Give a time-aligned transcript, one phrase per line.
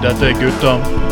[0.00, 1.07] Dette er gutta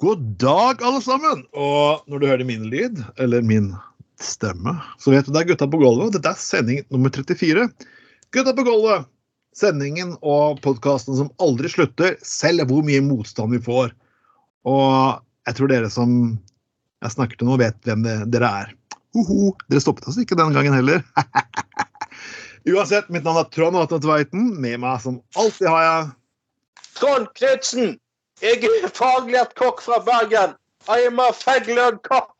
[0.00, 1.40] God dag, alle sammen!
[1.58, 3.72] Og når du hører min lyd, eller min
[4.22, 6.12] stemme, så vet du det er Gutta på gulvet.
[6.14, 7.64] Dette er sending nummer 34.
[8.30, 9.08] Gutta på gulvet!
[9.58, 13.90] Sendingen og podkasten som aldri slutter, selv hvor mye motstand vi får.
[14.70, 15.18] Og
[15.50, 16.14] jeg tror dere som
[17.02, 18.74] jeg snakker til nå, vet hvem det, dere er.
[19.18, 21.02] Hoho, dere stoppet oss ikke den gangen heller.
[22.70, 24.52] Uansett, mitt navn er Trond Vatne Tveiten.
[24.62, 26.12] Med meg som alltid har jeg
[27.02, 27.98] Trond Knutsen!
[28.38, 30.54] Jeg er faglært kokk fra Bergen.
[30.88, 32.36] I am a faglært kokk.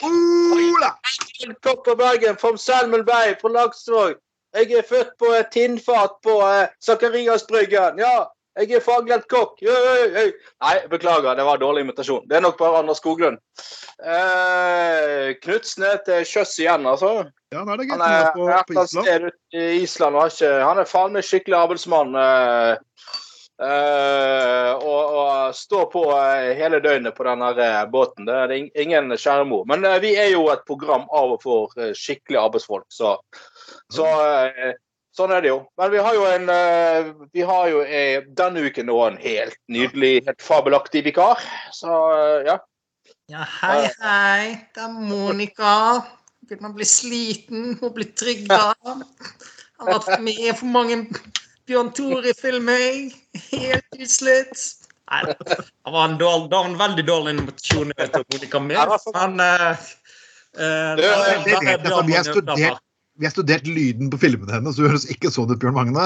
[1.65, 4.15] Kokk fra Bergen, from Salmon Bay på Laksvåg.
[4.55, 6.69] Jeg er født på et tinnfat på eh.
[7.99, 8.15] Ja,
[8.59, 9.59] jeg er faglært kokk.
[9.63, 12.25] Nei, beklager, det var dårlig invitasjon.
[12.31, 13.39] Det er nok bare Anders Skoglund.
[13.99, 17.27] Eh, Knutsen er til sjøs igjen, altså.
[17.53, 19.07] Ja, nå er det Han er på, på Island.
[19.07, 20.17] sted ute i Island.
[20.63, 22.15] han er faen meg skikkelig arbeidsmann.
[22.15, 22.77] eh,
[23.63, 28.29] eh, og, og stå på eh, hele døgnet på denne eh, båten.
[28.29, 29.47] Det er ingen kjære.
[29.69, 33.17] Men uh, vi er jo et program av og for skikkelige skikkelig arbeidsfolk, så,
[33.93, 34.77] så uh,
[35.19, 35.57] Sånn er det jo.
[35.81, 36.51] Men vi har jo en
[37.35, 37.81] Vi har jo
[38.39, 41.43] denne uken nå en helt nydelig, helt fabelaktig vikar.
[41.75, 41.97] Så
[42.47, 42.55] ja.
[43.27, 44.45] Ja, hei, hei.
[44.77, 45.73] Det er Monica.
[46.47, 47.75] Begynner å bli sliten.
[47.81, 48.61] Hun blir trigga.
[48.79, 51.01] Har vært med for mange
[51.69, 52.99] Bjørn Tore-filmer.
[53.53, 54.67] Helt utslitt.
[55.09, 55.57] Nei, det
[55.89, 61.07] var en, dårlig, var en veldig dårlig invitasjon Jeg vet ikke Men eh, eh, Det-
[61.09, 62.83] er det vet jeg, bare for Bjørn vi har studert-
[63.19, 66.05] Vi har studert lyden på filmene hennes, så høres ikke sånn ut, Bjørn Magne.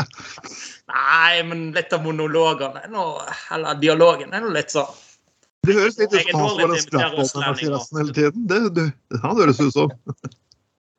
[0.89, 3.03] Nei, men litt av monologene er nå
[3.53, 4.89] Eller dialogen er nå litt sånn
[5.67, 8.47] Det høres litt ut som han får en skratt på å i invitere hele tiden.
[8.47, 9.91] Det, det, han høres ut som.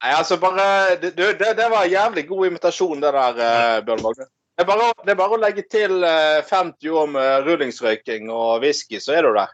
[0.04, 3.82] Nei, altså bare Det, det, det- det var en jævlig god invitasjon, det der, eh,
[3.88, 4.28] Bjørn Magne.
[4.54, 8.60] Det er, bare, det er bare å legge til eh, 50 år med rullingsrøyking og
[8.62, 9.50] whisky, så er du der.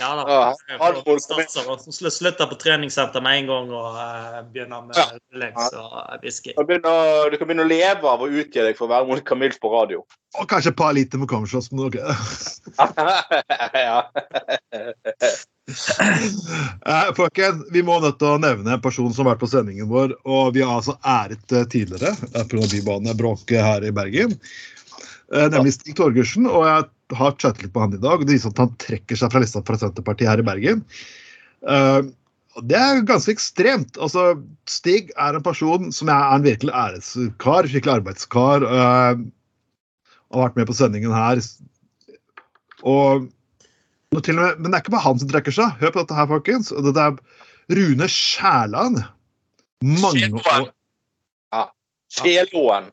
[0.00, 0.22] Ja da.
[0.32, 0.36] Ja,
[0.70, 4.96] Jeg får folk- og sl- Slutter på treningssenter med en gang og uh, begynner med
[4.96, 5.04] Ja.
[5.34, 6.54] rullings og whisky.
[6.56, 9.60] Du du kan begynne å leve av å utgi deg for å være Monica Milf
[9.60, 10.00] på radio.
[10.40, 12.00] Og kanskje et par liter med Comshots, men ok.
[13.86, 14.02] ja.
[16.90, 19.88] Eh, folkens, vi må nødt til å nevne en person som har vært på sendingen
[19.90, 22.14] vår, og vi har altså æret eh, tidligere
[22.48, 22.66] pga.
[22.72, 24.36] bybanebråket her i Bergen.
[25.30, 28.24] Eh, nemlig Stig Torgersen, og jeg har chattet litt på han i dag.
[28.24, 30.84] Det viser at han trekker seg fra lista fra Senterpartiet her i Bergen.
[31.68, 32.00] Eh,
[32.66, 34.00] det er ganske ekstremt.
[34.02, 34.32] Altså,
[34.70, 38.66] Stig er en person som er en virkelig æreskar, skikkelig arbeidskar.
[38.66, 39.28] eh,
[40.30, 41.42] har vært med på sendingen her.
[42.86, 43.28] Og
[44.10, 45.74] nå til og med, men det er ikke bare han som trekker seg.
[45.80, 46.70] Hør på dette her, folkens.
[46.74, 49.02] Det Dette er Rune Skjærland.
[49.86, 50.70] Mange år
[51.54, 51.66] Ja.
[52.10, 52.90] Sjelåen.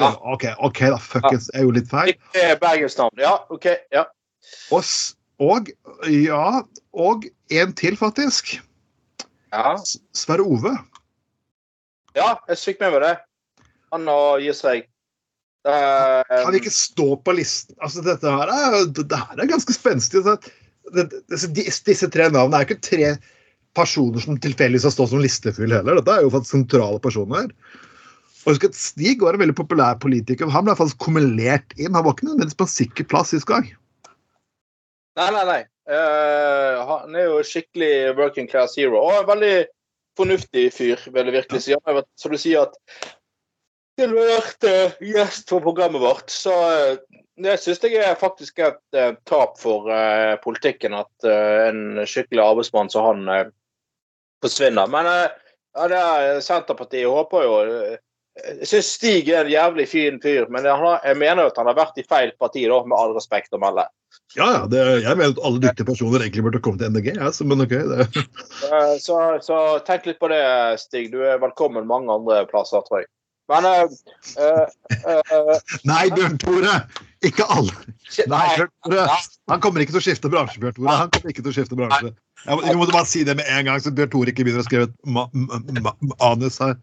[0.00, 0.12] Ja.
[0.22, 1.50] OK, ok da, fuckings.
[1.54, 2.12] Jeg gjorde litt feil.
[2.32, 3.18] Det er bergensnavn.
[3.20, 3.66] Ja, OK.
[3.92, 4.04] Ja.
[4.72, 4.84] Og,
[5.42, 5.68] og
[6.08, 8.56] ja, og en til, faktisk.
[9.52, 9.74] ja.
[10.16, 10.76] Sverre Ove.
[12.16, 13.16] ja, jeg fikk med meg det.
[13.92, 14.88] Han og gir seg.
[15.68, 17.76] Eh, Kan ikke stå på listen.
[17.82, 20.22] Altså, dette her er, dette her er ganske spenstig.
[20.22, 20.38] altså.
[21.52, 23.10] Disse, tre navnene er jo ikke tre
[23.76, 26.00] personer som tilfeldigvis har stått som listefyll heller.
[26.00, 27.52] Dette er jo faktisk sentrale personer.
[28.46, 30.48] Og husk at Stig var en veldig populær politiker.
[30.54, 31.92] Han ble faktisk kumulert inn.
[31.92, 33.68] Han var ikke nødvendigvis på en sikker plass sist gang.
[35.18, 35.62] Nei, nei, nei.
[35.88, 39.02] Uh, han er jo skikkelig working class hero.
[39.02, 39.54] Og en veldig
[40.18, 41.76] fornuftig fyr, vil jeg virkelig si.
[41.76, 43.12] Han har vært, som du sier, at
[43.98, 46.30] til å vært eh, gjest på programmet vårt.
[46.32, 46.98] Så eh,
[47.42, 52.44] det syns jeg er faktisk et eh, tap for eh, politikken at eh, en skikkelig
[52.44, 53.46] arbeidsmann som han eh,
[54.44, 54.90] forsvinner.
[54.90, 57.98] Men eh, ja, det er Senterpartiet håper jo eh,
[58.38, 61.78] Jeg syns Stig er en jævlig fin fyr, men jeg, mener jo at han har
[61.78, 63.88] vært i feil parti, da, med all respekt å melde.
[64.36, 67.16] Ja, ja, det, Jeg mener at alle dyktige personer egentlig burde komme til NDG.
[67.18, 68.08] Altså, men ok, det.
[68.68, 70.42] Eh, Så, så tenk litt på det,
[70.82, 71.10] Stig.
[71.14, 73.10] Du er velkommen mange andre plasser, tror jeg.
[73.48, 73.84] Men uh,
[74.38, 74.66] uh,
[75.08, 76.74] eh, Nei, Bjørn Tore!
[77.24, 77.72] Ikke alle.
[78.28, 79.06] Nei, Bjørn Tore.
[79.48, 80.96] Han kommer ikke til å skifte bransje, Bjørn Tore.
[81.00, 82.12] Han kommer ikke til å skifte bransje.
[82.44, 84.68] Jeg vi måtte bare si det med en gang, så Bjørn Tore ikke begynner å
[84.68, 86.76] skrive et ma ma ma manus her.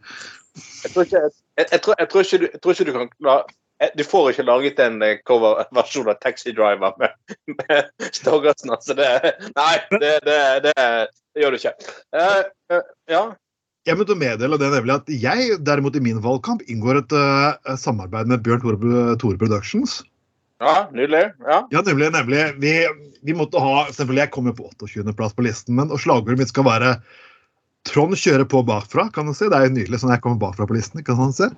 [0.55, 3.37] jeg, tror ikke, jeg, jeg, tror, jeg, tror ikke du, tror ikke du kan kla-
[3.83, 7.15] eh, Du får ikke laget en eh, coverversjon av Taxi Driver med,
[7.61, 8.73] med Stoggersen.
[8.73, 9.09] Altså det,
[9.53, 11.75] nei, det, det, det, det gjør du ikke.
[12.15, 12.41] Uh,
[12.73, 13.25] uh, ja.
[13.85, 18.31] Jeg måtte meddele det nemlig at jeg derimot i min valgkamp inngår et uh, samarbeid
[18.31, 19.99] med Bjørn Tore, Tore Productions.
[20.63, 21.27] ja, nydelig.
[21.45, 21.59] Ja.
[21.73, 22.09] Ja, nemlig.
[22.15, 22.41] nemlig.
[22.63, 22.73] Vi,
[23.27, 26.65] vi måtte ha selvfølgelig Jeg kommer på 28.-plass på listen, men og slagordet mitt skal
[26.65, 26.95] være
[27.85, 29.45] Trond kjører på bakfra, kan du si.
[29.45, 31.03] Det er jo nydelig sånn jeg kommer bakfra på listen.
[31.05, 31.51] kan man se.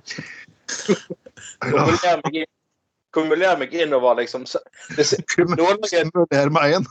[1.64, 4.44] Kumuler meg, inn- meg innover, liksom.
[5.32, 5.80] Kumuler
[6.52, 6.90] meg inn.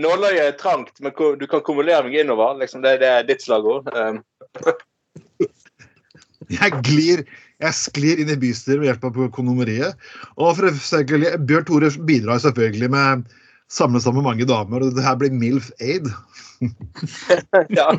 [0.00, 2.58] Nåløyet- er trangt, men du kan kumulere meg innover.
[2.58, 2.82] Liksom.
[2.82, 3.88] Det, det er ditt slagord.
[3.94, 4.24] Um,
[6.50, 7.24] Jeg glir
[7.62, 9.94] jeg sklir inn i bystyret ved hjelp av kondomeriet.
[10.36, 13.22] Og Bjørn Tore bidrar selvfølgelig med
[13.72, 16.06] samle sammen mange damer, og det her blir MILF Aid.
[17.78, 17.88] ja.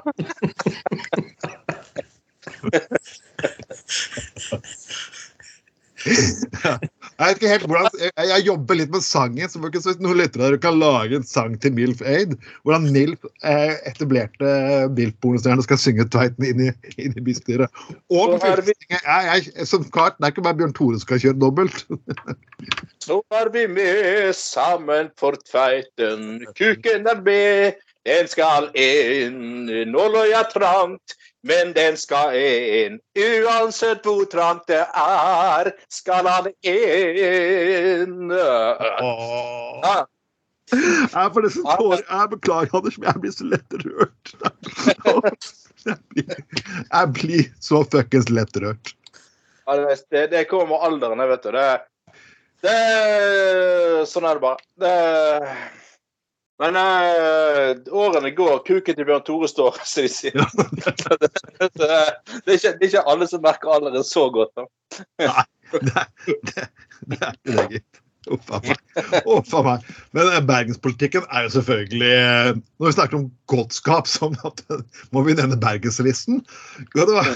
[6.65, 6.79] ja.
[7.15, 10.49] Jeg vet ikke helt hvordan, jeg, jeg jobber litt med sangen, så hvis noen lyttere
[10.51, 12.33] der kan lage en sang til MILF Aid,
[12.67, 14.49] hvordan MILF eh, etablerte
[14.97, 16.69] MILF-bonusstjerne skal synge Tveiten inn i,
[16.99, 17.71] inn i bystyret.
[18.11, 18.35] Og
[18.67, 18.99] vi- Jeg,
[19.55, 21.85] jeg, som kart, det er ikke bare Bjørn Tore som skal kjøre dobbelt.
[23.05, 26.41] Så er vi med sammen for tveiten.
[26.57, 29.69] Kuken er med, den skal inn.
[29.91, 31.15] nå lå jeg trangt,
[31.45, 32.97] men den skal inn.
[33.19, 38.31] Uansett hvor trangt det er, skal han inn.
[38.33, 39.79] Oh.
[39.83, 39.97] Ja,
[40.73, 42.01] Jeg får nesten tårer.
[42.01, 44.33] Jeg beklager, Anders, men jeg blir så lett rørt.
[45.85, 46.39] Jeg blir,
[46.89, 48.95] jeg blir så fuckings lett rørt.
[50.09, 51.53] Det, det kommer med alderen, vet du.
[51.53, 51.67] Det,
[52.65, 52.79] det,
[54.09, 54.65] sånn er det bare.
[54.81, 54.95] Det,
[56.59, 60.39] men eh, årene går, kuken til Bjørn Tore står, som de sier.
[60.39, 60.47] Ja,
[61.19, 61.29] det,
[61.75, 64.55] det, er ikke, det er ikke alle som merker alderen så godt.
[64.55, 64.65] Da.
[65.75, 66.07] det,
[66.47, 68.01] det, er ikke det, gitt.
[68.31, 68.79] Uff a meg.
[69.29, 69.89] Uff a meg.
[70.17, 72.47] Men eh, bergenspolitikken er jo selvfølgelig eh,
[72.79, 76.39] Når vi snakker om godskap så må vi nevne Bergenslisten.
[76.95, 77.29] Ja, det var,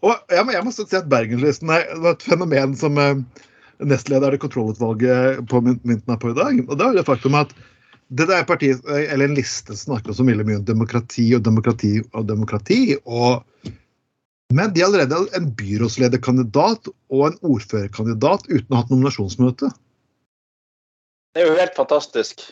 [0.00, 3.22] og jeg må, jeg må si at Bergenslisten er, et fenomen som eh,
[3.80, 6.62] nestleder i kontrollutvalget på mynten er på i dag.
[6.66, 7.52] Og det er det faktum at
[8.10, 11.98] det er partiet, eh, eller en liste som snakker så mye om demokrati og demokrati
[12.10, 12.96] og demokrati.
[13.04, 13.44] og
[14.50, 19.68] men de har allerede en byrådslederkandidat og en ordførerkandidat uten å ha hatt nominasjonsmøte.
[21.34, 22.42] Det er jo helt fantastisk.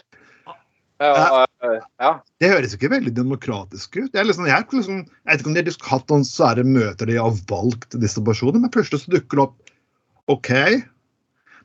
[1.02, 2.12] Ja, eh, ja.
[2.38, 4.12] Det høres ikke veldig demokratisk ut.
[4.12, 7.10] Jeg, er liksom, jeg, liksom, jeg vet ikke om de har hatt noen svære møter
[7.10, 9.74] de har valgt disse personene, men plutselig så dukker det opp
[10.38, 10.52] OK.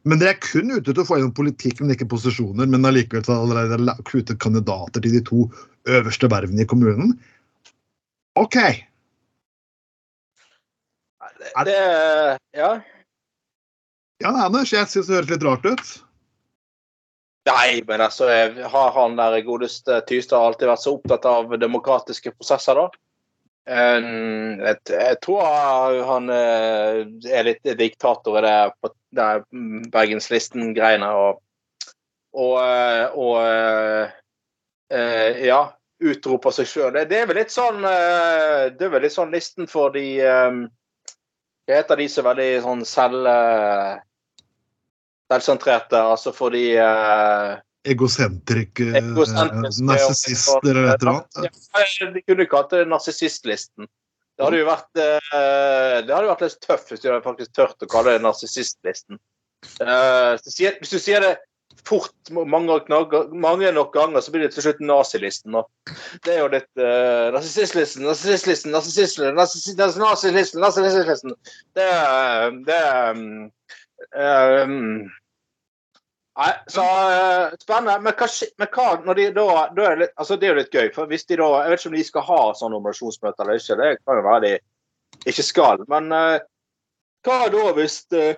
[0.03, 2.67] Men dere er kun ute til å få gjennom politikk, men ikke posisjoner.
[2.67, 5.45] Men allikevel har dere allerede kuttet kandidater til de to
[5.88, 7.13] øverste vervene i kommunen.
[8.39, 8.57] OK.
[11.44, 11.77] Det, det,
[12.57, 12.73] ja.
[14.23, 15.94] Ja, Anders, jeg syns det høres litt rart ut.
[17.47, 18.29] Nei, men altså,
[18.71, 22.88] har han der godeste Tystad alltid vært så opptatt av demokratiske prosesser, da?
[23.63, 26.98] Um, jeg, jeg tror han eh,
[27.31, 29.27] er litt diktator i det, det
[29.94, 31.07] Bergenslisten-greiene.
[31.07, 31.39] Og,
[32.36, 34.12] og, eh, og uh,
[34.92, 35.62] uh, ja,
[36.04, 36.92] utroper seg sjøl.
[36.98, 40.08] Det, det er vel litt sånn uh, Det er vel litt sånn listen for de
[40.27, 40.65] um,
[41.63, 43.29] Hva heter de som er veldig sånn selv...
[45.32, 46.65] selvsentrerte, altså for de
[47.84, 48.86] Egosentriske,
[49.84, 52.13] narsissister eller et eller annet.
[52.16, 53.90] De kunne kalt det narsissistlisten.
[54.34, 57.86] Det hadde jo vært eh, det hadde vært litt tøft hvis de hadde faktisk tørt
[57.86, 59.20] å kalle det narsissistlisten.
[59.84, 61.36] Eh, hvis du sier- det
[61.86, 62.80] fort mange,
[63.34, 65.56] mange nok ganger, så blir det til slutt nazilisten.
[66.24, 71.34] Det er jo litt uh, narsissistlisten, narsissistlisten, narsissi- narsisistlisten, narsisistlisten.
[71.75, 71.88] Det
[72.70, 72.82] det
[74.13, 75.10] um,
[76.34, 78.00] Nei, så eh, spennende.
[78.02, 79.48] Men hva, men hva de da,
[79.78, 80.88] da er litt, altså det er jo litt gøy.
[80.96, 83.78] for hvis de da, Jeg vet ikke om de skal ha sånn nominasjonsmøte eller ikke.
[83.82, 84.56] Det kan jo være de
[85.30, 85.86] ikke skal.
[85.92, 86.40] Men uh,
[87.28, 88.34] hva da hvis uh,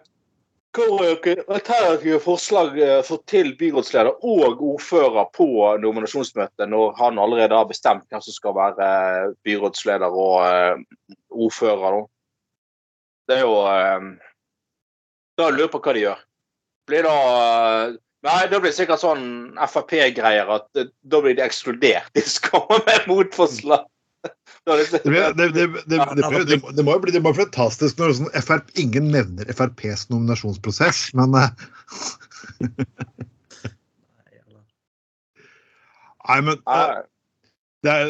[0.76, 8.04] alternative forslag eh, for til byrådsleder og ordfører på nominasjonsmøtet, når han allerede har bestemt
[8.10, 10.76] hvem som skal være eh, byrådsleder og uh,
[11.30, 11.96] ordfører?
[11.96, 12.06] Da.
[13.28, 14.02] Det er jo eh,
[15.38, 16.20] Da lurer jeg på hva de gjør
[16.90, 17.16] blir da
[18.26, 19.26] Nei, da blir det sikkert sånn
[19.70, 22.08] Frp-greier at eh, da blir de ekskludert.
[22.18, 23.84] De skal komme med motforslag.
[24.66, 25.04] Det-
[26.82, 31.50] må jo bli det må fantastisk når sånn FRP, ingen nevner FrPs nominasjonsprosess, men eh,
[36.26, 36.98] Nei, men eh,
[37.86, 38.10] det er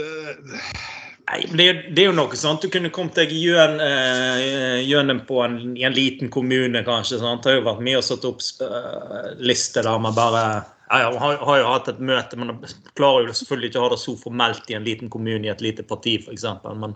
[1.26, 1.66] Nei, men det,
[1.98, 2.62] det er jo noe sånt.
[2.62, 7.18] Du kunne kommet deg gjøn, eh, gjennom på en, i en liten kommune, kanskje.
[7.22, 7.42] sant?
[7.42, 10.44] Det har jo vært mye å sette opp uh, lister der man bare
[10.86, 12.54] Ja, ja, har, har jo hatt et møte, men
[12.94, 15.64] klarer jo selvfølgelig ikke å ha det så formelt i en liten kommune i et
[15.66, 16.46] lite parti, f.eks.
[16.78, 16.94] Men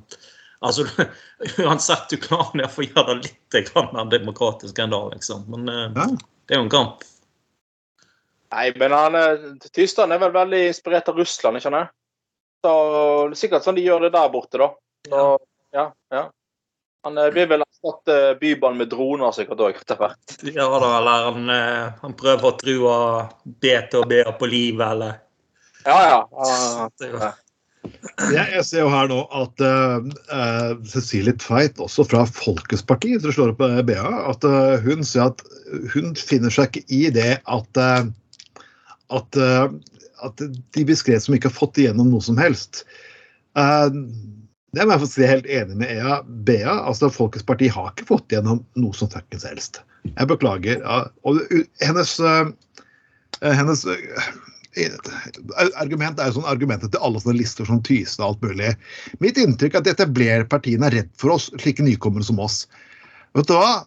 [0.61, 0.85] altså,
[1.65, 5.47] uansett, du klarer å å gjøre det litt mer demokratisk enn det, liksom.
[5.55, 6.05] Men uh,
[6.45, 7.07] det er jo en kamp.
[8.53, 11.95] Nei, men han, Tyskland Tysland er vel veldig inspirert av Russland, ikke sant?
[12.65, 12.73] Så
[13.29, 14.69] er sikkert sånn de gjør det der borte, da.
[15.07, 15.23] Så,
[15.75, 16.23] ja, ja.
[17.07, 20.33] Han blir vil vel erstatte Bybanen med droner sikkert òg etter hvert.
[20.51, 22.95] Ja da, eller han, eh, han prøver å true
[23.63, 25.21] BTB-er på livet, eller
[25.85, 26.89] Ja, ja.
[26.99, 27.31] Det jo- Ja.
[28.33, 30.03] Jeg, ser jo her nå at uh,
[30.35, 34.99] uh, Cecilie Tveit, også fra Folkets Parti, som slår opp eh, BA, at uh, hun
[35.07, 35.39] sier at
[35.95, 38.09] hun finner seg ikke i det at eh,
[39.15, 39.69] at, eh,
[40.25, 42.83] at de blir skrevet som ikke har fått igjennom noe som helst.
[43.59, 43.87] Eh,
[44.77, 46.19] det må jeg få si helt enig med Ea.
[46.45, 46.75] Bea.
[46.85, 49.81] altså Folkets Parti har ikke fått igjennom noe som fuckings helst.
[50.11, 50.83] Jeg beklager.
[51.27, 51.41] Og
[51.81, 52.51] hennes eh,
[53.41, 54.29] hennes eh,
[55.79, 58.73] argument er jo sånn argumentet til alle sånne lister som Thysen og alt mulig.
[59.23, 62.63] Mitt inntrykk er at de etablerte partiene er redd for oss, slike nykommere som oss.
[63.37, 63.85] Vet du hva?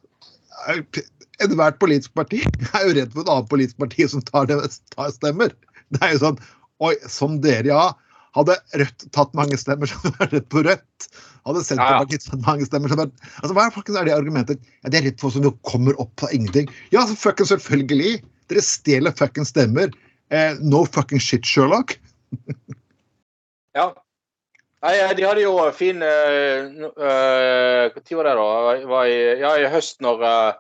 [1.42, 2.42] Ethvert politisk parti
[2.76, 4.58] er jo redd for et annet politisk parti som tar, det,
[4.94, 5.54] tar stemmer.
[5.96, 6.40] Det er jo sånn
[6.82, 7.92] Oi, som dere, ja.
[8.34, 11.08] Hadde Rødt tatt mange stemmer, så jeg redd på Rødt.
[11.46, 14.62] Hadde Senterpartiet tatt mange stemmer, så jeg Altså, Hva er faktisk er det argumentet?
[14.82, 16.70] Ja, det er redd for som kommer opp på ingenting.
[16.94, 18.22] Ja, så fuckings selvfølgelig!
[18.50, 19.92] Dere stjeler fuckings stemmer.
[20.32, 21.98] Eh, no fucking shit, Sherlock.
[23.72, 23.86] Ja.
[24.82, 28.48] Nei, de hadde jo fin Når uh, var det, da?
[28.90, 30.58] Var i, ja, i høst, når, eh,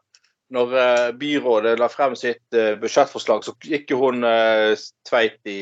[0.52, 4.72] når eh, byrådet la frem sitt eh, budsjettforslag, så gikk jo hun eh,
[5.08, 5.60] Tveit i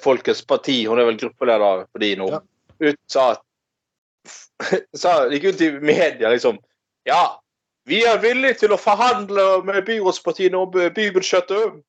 [0.00, 2.38] Folkets parti, hun er vel gruppeleder for de nå, Ja.
[2.80, 3.42] ut sa at
[5.02, 6.56] sa, gikk ut i media liksom
[7.04, 7.42] Ja,
[7.84, 11.82] vi er villige til å forhandle med byrådspartiene om bybudsjettet.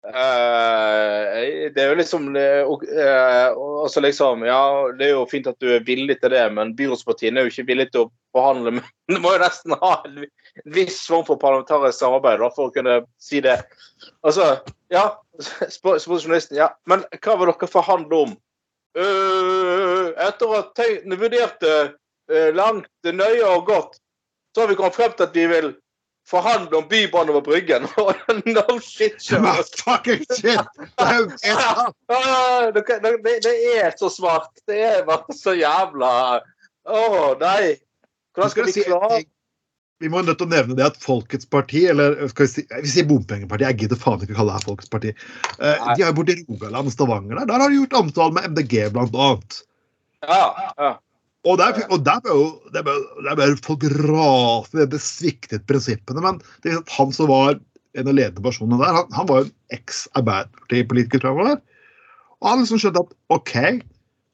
[0.00, 3.52] Uh, det er jo liksom og, uh,
[3.84, 7.36] også liksom, Ja, det er jo fint at du er villig til det, men byrådspartiene
[7.36, 8.80] er jo ikke villige til å forhandle.
[8.80, 10.24] Men du må jo nesten ha en
[10.64, 13.58] viss form for parlamentarisk samarbeid da, for å kunne si det.
[14.26, 14.52] Altså,
[14.92, 15.06] ja,
[15.40, 16.58] spør journalisten.
[16.58, 18.38] Ja, men hva vil dere forhandle om?
[18.98, 21.74] Uh, etter å ha vurderte
[22.30, 24.00] eh, langt, nøye og godt,
[24.54, 25.70] så har vi kommet frem til at vi vil
[26.30, 27.86] forhandle om bybane over Bryggen.
[28.54, 29.46] no shit, Kjell.
[29.84, 30.60] fucking shit!
[30.98, 32.84] Det er Ah, det,
[33.82, 34.50] er så svart.
[34.66, 36.40] Det er bare så jævla
[36.90, 37.00] Å,
[37.40, 37.76] nei.
[38.34, 39.22] Hvordan skal vi klare.
[40.00, 42.88] Vi må nødt til å nevne det at Folkets parti, eller skal vi si, vi
[42.88, 45.12] sier bompengeparti, jeg gidder faen ikke å kalle det her Folkets parti.
[45.58, 47.50] Uh, de er jo borti Rogaland og Stavanger der.
[47.50, 49.58] Der har de gjort omtale med MDG, blant annet.
[50.24, 50.44] Ja,
[50.80, 50.94] ja.
[51.48, 56.20] Og der, og der ble jo der ble, der ble folk rase, Det sviktet prinsippene.
[56.24, 57.56] Men det er han som var
[57.98, 61.62] en av ledende personene der, han, han var jo en eks-Arbeiderpartipolitiker, tror jeg.
[62.40, 63.56] Og han liksom skjønte at OK,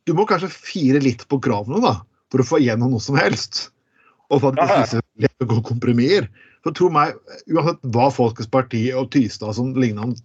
[0.07, 1.95] du må kanskje fire litt på kravene da,
[2.31, 3.69] for å få igjennom noe som helst.
[4.33, 6.27] Og for at det ikke lett å gå kompromisser.
[6.67, 7.15] For tro meg,
[7.53, 10.17] uansett hva Folkets Parti og Tystad som ligner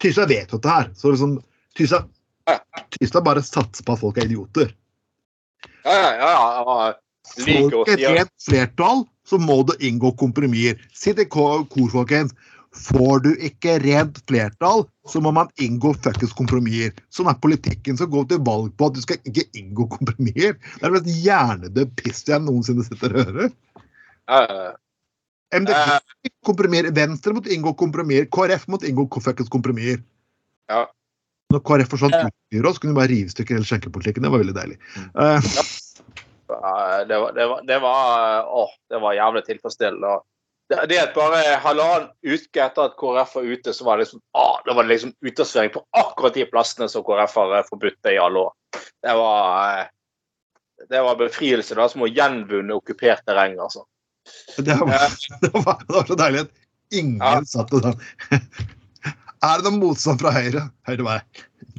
[0.00, 0.88] Tystad vet jo dette her.
[0.96, 1.36] Så liksom,
[1.76, 2.08] Tystad,
[2.96, 4.72] Tystad bare satser på at folk er idioter.
[5.84, 6.32] ja, ja, ja,
[6.64, 6.92] ja.
[7.30, 10.80] Å ikke si et flertall, så må det inngå kompromisser.
[10.96, 12.32] Sitt i kor, folkens.
[12.70, 16.94] Får du ikke rent flertall, så må man inngå fuckings kompromisser.
[17.10, 17.98] Sånn er politikken.
[17.98, 20.54] som går til valg på at du skal ikke inngå kompromisser.
[20.54, 23.50] Det er det mest hjernedøde piss jeg noensinne sitter og hører.
[24.30, 24.70] Uh.
[25.50, 26.94] MDG Eh, kompromisser.
[26.94, 28.30] Venstre måtte inngå kompromisser.
[28.30, 30.04] KrF måtte inngå fuckings kompromisser.
[30.70, 30.86] Ja.
[31.50, 34.22] Når KrF forsvant ut i byrådet, kunne vi bare rive i stykker hele skjenkepolitikken.
[34.22, 34.78] Det var veldig deilig.
[35.18, 35.42] Uh,
[36.50, 40.20] Ja, Det var, det var, det var, åh, det var jævlig tilfredsstillende.
[40.70, 44.20] Det, er at bare halvannen uke etter at KrF var ute, så var det liksom,
[44.38, 48.12] ah, det var liksom utesvering på akkurat de plassene som KrF har eh, forbudt det
[48.14, 48.52] i alle år.
[49.02, 49.86] Det var, eh,
[50.92, 51.74] det var befrielse.
[51.74, 53.82] Det var som å gjenvunne okkupert terreng, altså.
[54.62, 55.10] Det var,
[55.42, 56.54] det, var, det var så deilig at
[56.94, 57.40] ingen Ja.
[57.46, 57.98] satt og sånn
[59.40, 60.66] Er det noen motstand fra Høyre?
[60.84, 61.22] Høyre bare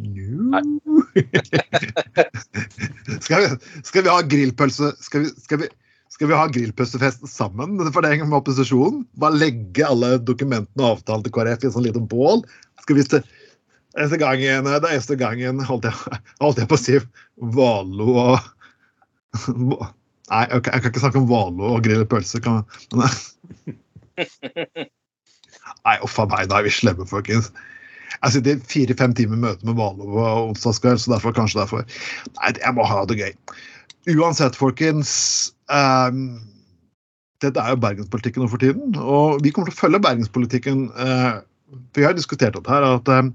[0.02, 1.04] no.
[3.22, 3.50] skal, vi,
[3.86, 5.68] skal vi ha grillpølse Skal vi, skal vi,
[6.12, 9.06] skal vi ha grillpølsefest sammen for det med opposisjonen?
[9.22, 12.44] Bare legge alle dokumentene og avtalen til KrF i et sånt lite bål?
[12.84, 13.24] Skal vi se
[14.00, 17.00] Eneste gangen, det er eneste gangen holdt jeg, holdt jeg på å si
[17.58, 18.38] Valo og
[20.32, 22.40] Nei, kan, jeg kan ikke snakke om Valo og grille pølser.
[25.84, 27.50] Nei, uff a meg, da er vi slemme, folkens.
[28.22, 31.84] Jeg sitter fire-fem timer møte med Valo på onsdagskveld, så derfor kanskje derfor.
[32.40, 33.34] Nei, jeg må ha det gøy.
[34.16, 35.12] Uansett, folkens.
[35.74, 36.26] Ehm,
[37.42, 41.40] dette er jo bergenspolitikken nå for tiden, og vi kommer til å følge bergenspolitikken Uh,
[41.94, 43.28] For jeg har diskutert dette her, at eh,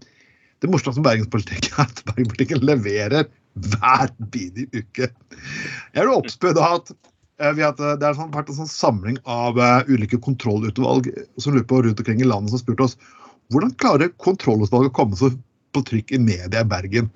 [0.60, 3.24] det morsomste med bergenspolitikken er at bergenspolitikken leverer
[3.56, 5.08] hver bidige uke.
[5.96, 8.68] Jeg vil oppspø av at eh, vi har eh, det har sånn- vært en sånn
[8.68, 11.08] samling av uh, ulike kontrollutvalg
[11.40, 12.98] som lurer på rundt omkring i landet som spurte oss
[13.54, 15.40] hvordan klarer kontrollutvalget å komme seg
[15.72, 17.08] på trykk i media i Bergen?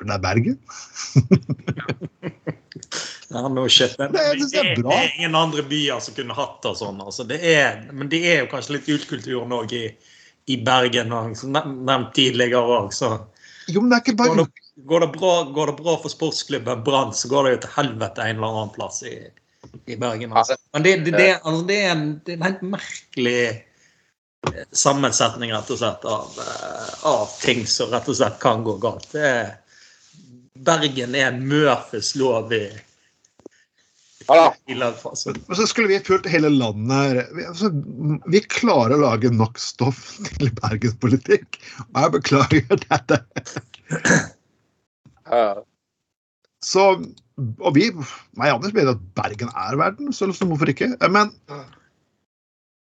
[0.00, 0.56] For det er Bergen.
[3.30, 3.96] Ja, no shit.
[3.98, 4.90] Men Det er- det, det er bra.
[4.90, 7.00] det er ingen andre byer som kunne hatt det sånn.
[7.04, 9.84] Altså, det er, men det er jo kanskje litt utkulturen òg i,
[10.50, 12.90] i Bergen, som nevnt tidligere òg.
[12.96, 13.12] Så
[13.68, 16.10] Jo, men det er ikke går bare det, går, det bra, går det bra for
[16.10, 19.16] sportsklubben Brann, så går det jo til helvete en eller annen plass i,
[19.86, 20.32] i Bergen.
[20.32, 20.56] Altså.
[20.72, 25.52] Men det, det, det, altså, det, er en, det er en helt merkelig eh, sammensetning
[25.54, 29.06] rett og slett av, eh, av ting som rett og slett kan gå galt.
[29.12, 29.50] Det er,
[30.66, 32.64] Bergen er Murphys lov i
[34.30, 34.54] Ja.
[34.76, 37.70] Men så skulle vi fulgt hele landet vi, altså,
[38.30, 40.04] vi klarer å lage nok stoff
[40.36, 41.58] til bergenspolitikk.
[41.88, 43.18] Og jeg beklager dette.
[45.30, 45.48] Ja.
[46.62, 46.86] Så,
[47.40, 47.88] og vi,
[48.38, 50.92] meg og Anders, mener at Bergen er verden, så liksom, hvorfor ikke?
[51.10, 51.32] Men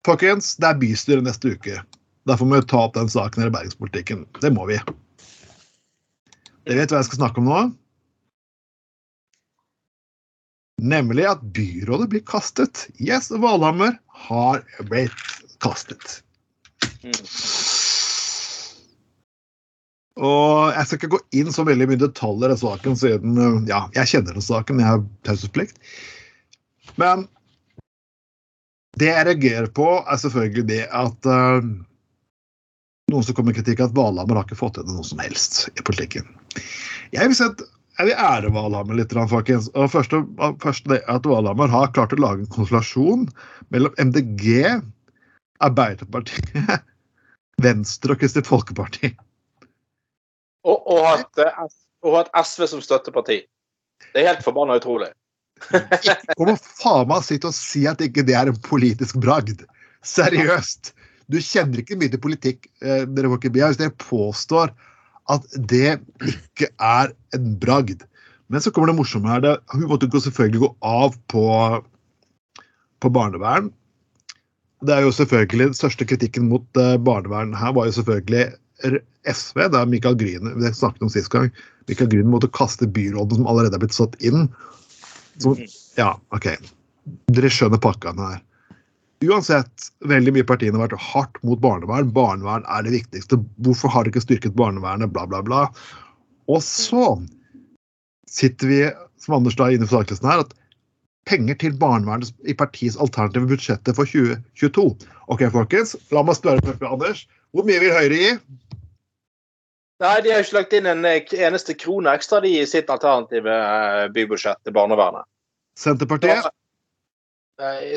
[0.07, 1.79] folkens, det er bystyre neste uke.
[2.27, 4.25] Derfor må vi ta opp den saken i bergenspolitikken.
[4.41, 4.81] Det må vi.
[6.67, 7.59] Dere vet hva jeg skal snakke om nå?
[10.83, 12.85] Nemlig at byrådet blir kastet.
[13.01, 13.95] Yes, Valhammer
[14.27, 15.15] har blitt
[15.63, 16.19] kastet.
[20.17, 23.85] Og jeg skal ikke gå inn så veldig mye detaljer i saken, siden uh, ja,
[23.95, 25.81] jeg kjenner den saken, jeg har taushetsplikt.
[26.99, 27.27] Men
[28.97, 31.61] det jeg reagerer på, er selvfølgelig det at uh,
[33.11, 35.83] noen som kommer med kritikk at Valhammer har ikke fått til noe som helst i
[35.87, 36.25] politikken.
[37.15, 37.63] Jeg vil, sette,
[37.95, 39.69] jeg vil ære Valhammer litt, folkens.
[39.79, 40.15] Og først,
[40.63, 43.29] først det at Valhammer har klart å lage en konstellasjon
[43.71, 44.81] mellom MDG,
[45.63, 46.83] Arbeiderpartiet,
[47.65, 49.13] Venstre og Kristelig Folkeparti.
[50.67, 51.63] Og, og, hatt, eh,
[52.03, 53.39] og hatt SV som støtteparti.
[54.11, 55.13] Det er helt forbanna utrolig.
[56.35, 59.63] Kom og faen meg sitt og si at ikke det er en politisk bragd.
[60.03, 60.91] Seriøst.
[61.31, 64.71] Du kjenner ikke mye til politikk, eh, dere får ikke be, hvis dere påstår
[65.33, 68.05] at det ikke er en bragd.
[68.47, 69.43] Men så kommer det morsomme her.
[69.43, 71.47] Det, hun måtte selvfølgelig gå av på,
[73.03, 73.73] på barnevern.
[74.85, 78.53] Det er jo selvfølgelig Den største kritikken mot eh, barnevern her var jo selvfølgelig
[79.27, 79.67] SV.
[79.73, 81.49] Det er Michael Grüne vi snakket om sist gang.
[81.89, 84.47] Michael Grüne måtte kaste byråden som allerede er blitt satt inn.
[85.41, 85.57] Så,
[85.97, 86.51] ja, OK.
[87.33, 88.43] Dere skjønner pakkene her.
[89.25, 92.11] Uansett, veldig mye partiene har vært hardt mot barnevern.
[92.13, 93.39] Barnevern er det viktigste.
[93.65, 95.09] Hvorfor har dere ikke styrket barnevernet?
[95.15, 95.63] Bla, bla, bla.
[96.51, 97.15] Og så
[98.29, 98.79] sitter vi,
[99.17, 100.53] som Anders da er inne på saklisten her, at
[101.27, 104.85] penger til barnevernet i partiets alternative budsjettet for 2022.
[105.33, 107.25] OK, folkens, la meg spørre Anders.
[107.55, 108.31] Hvor mye vil Høyre gi?
[110.03, 113.49] Nei, de har ikke lagt inn en eh, eneste krone ekstra de i sitt alternative
[113.49, 115.25] eh, bybudsjett til barnevernet.
[115.79, 116.45] Senterpartiet?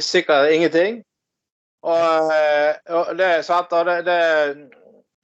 [0.01, 1.03] Sikkert ingenting.
[1.81, 4.21] Og, eh, og det sant, og det, det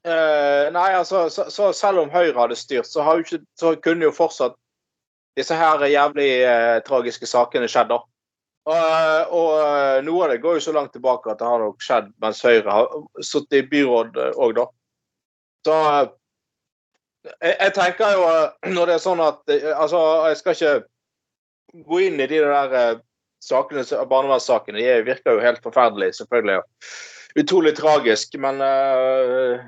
[0.07, 4.13] Uh, Nei, altså, så, så selv om Høyre hadde styrt, så, ikke, så kunne jo
[4.15, 4.53] fortsatt
[5.35, 7.97] disse her jævlig uh, tragiske sakene skjedd, da.
[8.67, 12.07] Og, og noe av det går jo så langt tilbake at det har nok skjedd
[12.23, 12.87] mens Høyre har
[13.23, 14.65] sittet i byråd òg, da.
[15.67, 15.75] Så
[17.41, 18.25] jeg, jeg tenker jo
[18.77, 23.01] når det er sånn at Altså, jeg skal ikke gå inn i de der
[23.47, 24.79] sakene, barnevernssakene.
[24.79, 26.61] De virker jo helt forferdelige, selvfølgelig.
[27.37, 29.65] Utrolig tragisk, men uh,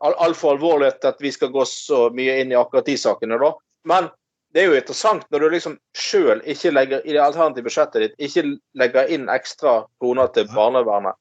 [0.00, 3.52] altfor alvorlig at vi skal gå så mye inn i akkurat de sakene, da.
[3.86, 4.10] Men
[4.54, 8.28] det er jo interessant når du liksom sjøl ikke legger i det alternative budsjettet ditt
[8.28, 8.44] ikke
[8.78, 11.18] legger inn ekstra kroner til barnevernet,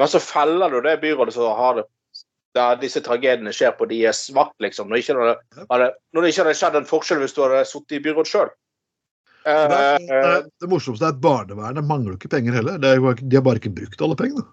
[0.00, 1.84] men så feller du det byrådet som har det
[2.54, 4.86] der disse tragediene skjer på deres vakt, liksom.
[4.90, 7.96] Når, ikke hadde, hadde, når det ikke hadde skjedd en forskjell hvis du hadde sittet
[7.98, 8.52] i byråd sjøl.
[9.44, 12.78] Det, er- det, det morsomste er at barnevernet mangler ikke penger heller.
[12.80, 14.44] Det er, de har bare ikke brukt alle pengene.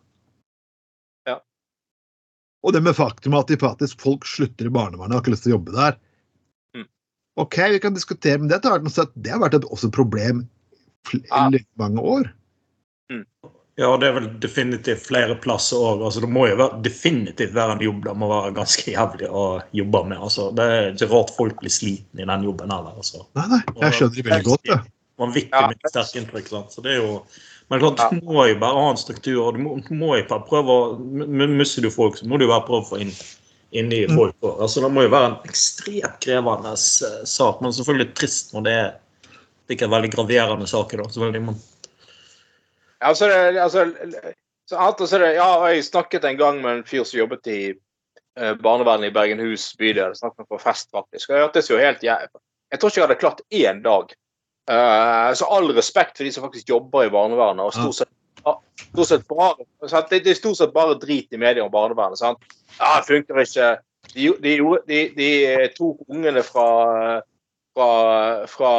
[1.30, 1.38] Ja.
[2.65, 5.47] Og det med faktum at de faktisk folk slutter i barnevernet og har ikke lyst
[5.47, 5.95] til å jobbe der.
[6.75, 6.88] Mm.
[7.45, 10.43] OK, vi kan diskutere, men dette har vært, det har vært et, også et problem
[11.15, 11.47] i Ja.
[11.80, 12.27] mange år.
[13.81, 16.03] Ja, det er vel definitivt flere plasser òg.
[16.05, 19.45] Altså, det må jo være, definitivt være en jobb det må være ganske jævlig å
[19.73, 20.19] jobbe med.
[20.21, 22.93] Altså, det er ikke rart folk blir sliten i den jobben heller.
[23.01, 23.23] Altså.
[23.39, 24.67] Nei, nei, jeg skjønner det veldig godt.
[24.69, 24.77] det.
[25.21, 25.63] Vanvittig Ja.
[25.71, 26.47] mye sterke inntrykk.
[26.53, 26.71] Sant?
[26.77, 27.17] Så det er jo,
[27.69, 29.41] men klart, du må jo bare ha en struktur.
[29.47, 30.99] og Du må, du må jo bare prøve å
[31.57, 33.11] Mister du folk, så må du bare prøve å få inn,
[33.71, 34.15] inni i Mm.
[34.17, 34.35] folk.
[34.61, 38.77] Altså, det må jo være en ekstremt krevende eh, sak, men selvfølgelig trist når det
[38.77, 38.97] er
[39.71, 40.91] ikke en veldig graverende sak.
[40.91, 41.45] da, selvfølgelig.
[41.45, 41.55] Men,
[43.01, 43.85] Det, altså,
[44.69, 47.61] Så annet, så det, ja, jeg snakket en gang med en fyr som jobbet i
[47.73, 50.15] eh, barnevernet i Bergenhus bydel.
[50.15, 51.29] Snakket på fest, faktisk.
[51.29, 52.41] Og jeg hørtes jo helt jævlig.
[52.71, 54.13] Jeg tror ikke jeg hadde klart én dag.
[54.71, 57.65] Uh, så all respekt for de som faktisk jobber i barnevernet.
[57.65, 58.11] og stort sett,
[58.93, 59.65] stort sett bare.
[60.09, 62.21] Det er stort sett bare drit i media om barnevernet.
[62.21, 62.39] sant?
[62.77, 63.73] Ja, det funker ikke.
[64.13, 64.55] De, de,
[64.87, 66.67] de, de tok ungene fra,
[67.75, 68.71] fra, fra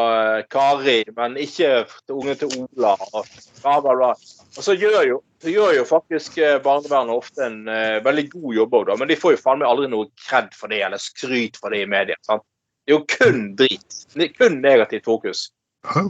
[0.53, 2.93] Kari, men ikke til ungene til Ola.
[3.13, 3.27] og
[3.63, 4.11] bla, bla, bla.
[4.57, 8.55] Og så gjør jo, så gjør jo faktisk eh, barnevernet ofte en uh, veldig god
[8.59, 8.99] jobb òg, da.
[9.01, 11.83] Men de får jo faen meg aldri noe kred for det, eller skryt for det
[11.87, 12.19] i media.
[12.29, 12.45] sant?
[12.85, 13.99] Det er jo kun drit.
[14.13, 15.47] Det er kun negativt fokus.
[15.89, 16.05] Ja.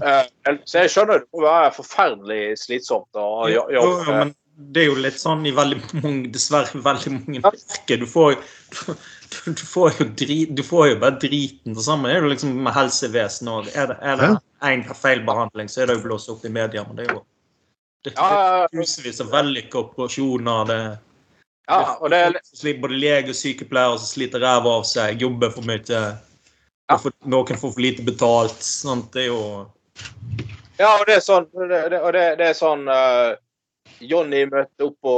[0.44, 4.34] Eh, så jeg skjønner det må være forferdelig slitsomt å Jo, jo- jo, men
[4.74, 8.02] det er jo litt sånn i veldig mange, dessverre veldig mange yrker.
[8.02, 8.96] Du får jo
[9.44, 11.74] du, får jo drit, du får jo bare driten.
[11.74, 13.70] Det samme er det liksom med helsevesenet òg.
[13.74, 14.30] Er det, er det
[14.68, 16.84] en feilbehandling, så er det jo blåst opp i media.
[16.88, 17.22] Men det er jo
[18.02, 18.68] det, ja.
[18.72, 20.68] tusenvis av vellykkede operasjoner.
[20.70, 20.82] Det,
[21.70, 25.52] Ja, og det er som både lege og sykepleiere som sliter ræva av seg, jobber
[25.54, 26.00] for mye.
[26.90, 26.98] Ja.
[26.98, 28.58] for, noen får for lite betalt.
[28.66, 29.12] Sant?
[29.14, 29.44] Det er jo
[30.80, 33.36] Ja, og det er sånn, det, det, og det, det er sånn eh,
[34.02, 35.14] Johnny møtte opp på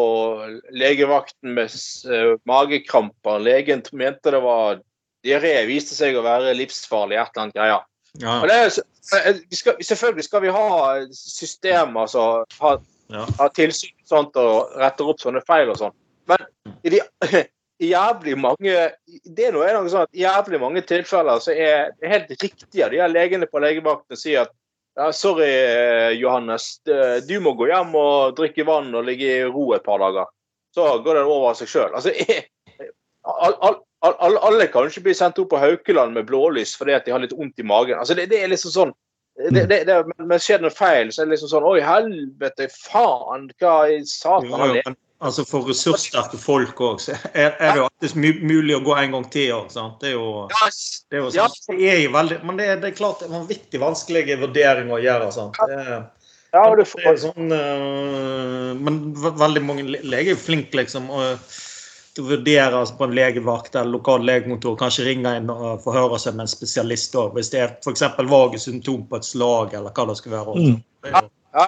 [0.77, 1.73] legevakten med
[2.11, 3.41] eh, magekramper.
[3.43, 4.81] Legen mente det var
[5.25, 5.57] diaré.
[5.69, 7.19] Viste seg å være livsfarlig.
[7.19, 7.87] et eller annet greier.
[8.23, 8.37] Ja.
[8.41, 8.77] Og det er,
[9.19, 10.69] eh, vi skal, selvfølgelig skal vi ha
[11.17, 12.81] systemer som har,
[13.13, 13.27] ja.
[13.41, 15.97] har tilsyn og sånt, og retter opp sånne feil og sånn.
[16.31, 16.47] Men
[16.85, 17.03] i de
[17.85, 18.75] jævlig mange
[19.25, 22.85] det er noe, er noe sånn at jævlig mange tilfeller så er det helt riktig
[22.85, 24.55] av de her legene på legevakten sier at
[24.95, 26.81] ja, sorry, eh, Johannes.
[27.29, 30.31] Du må gå hjem og drikke vann og ligge i ro et par dager.
[30.75, 31.95] Så går det over av seg sjøl.
[31.95, 32.13] Altså,
[33.47, 33.79] all, all,
[34.15, 37.23] all, alle kan ikke bli sendt opp på Haukeland med blålys fordi at de har
[37.23, 37.99] litt vondt i magen.
[37.99, 38.95] Altså, det, det er liksom sånn
[39.35, 42.69] det, det, det, men skjer det noe feil, så er det liksom sånn Oi, helvete,
[42.71, 47.73] faen, hva i satan Jo, jo, men altså For ressurssterke folk òg, så er, er
[47.73, 49.53] det jo alltid mulig å gå en gang til.
[49.57, 50.01] Også, sant?
[50.03, 50.49] Det er jo,
[51.11, 51.49] det er jo Ja.
[51.53, 54.97] sånn, det er veldig, Men det er, det er klart det er vanvittig vanskelige vurderinger
[54.99, 55.31] å gjøre.
[55.33, 55.61] Sant?
[55.69, 56.03] Det
[56.55, 61.09] ja, du det får er sånn, uh, men veldig mange leger er flinke liksom,
[62.15, 64.77] til å vurdere altså, på en legevakt eller lokal legekontor.
[64.79, 68.07] Kanskje ringe inn og forhøre seg med en spesialist også, hvis det er f.eks.
[68.31, 70.55] vage symptom på et slag eller hva det skal være.
[70.55, 70.77] også.
[70.77, 70.85] Mm.
[71.03, 71.67] Det er jo- Ja,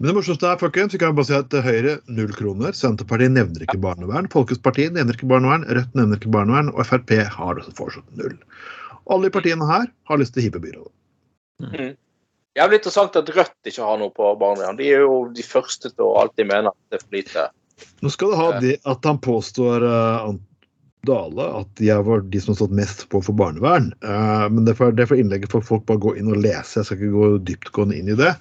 [0.01, 2.73] Men det morsomste er, folkens, vi kan bare si at Høyre null kroner.
[2.73, 4.25] Senterpartiet nevner ikke barnevern.
[4.33, 5.61] Folkepartiet nevner ikke barnevern.
[5.69, 6.71] Rødt nevner ikke barnevern.
[6.73, 8.33] Og Frp har også foreslått null.
[9.13, 11.93] Alle de partiene her har lyst til å hive byrådet.
[12.57, 14.81] jævlig interessant at Rødt ikke har noe på barnevern.
[14.81, 17.45] De er jo de første til å alltid mene at det er for lite.
[18.01, 20.33] Nå skal det ha det at han påstår uh,
[21.05, 23.93] Dale at jeg var de som har stått mest på for barnevern.
[24.01, 26.79] Uh, men det får, det får innlegget for folk bare gå inn og lese.
[26.81, 28.39] Jeg skal ikke gå dyptgående inn i det.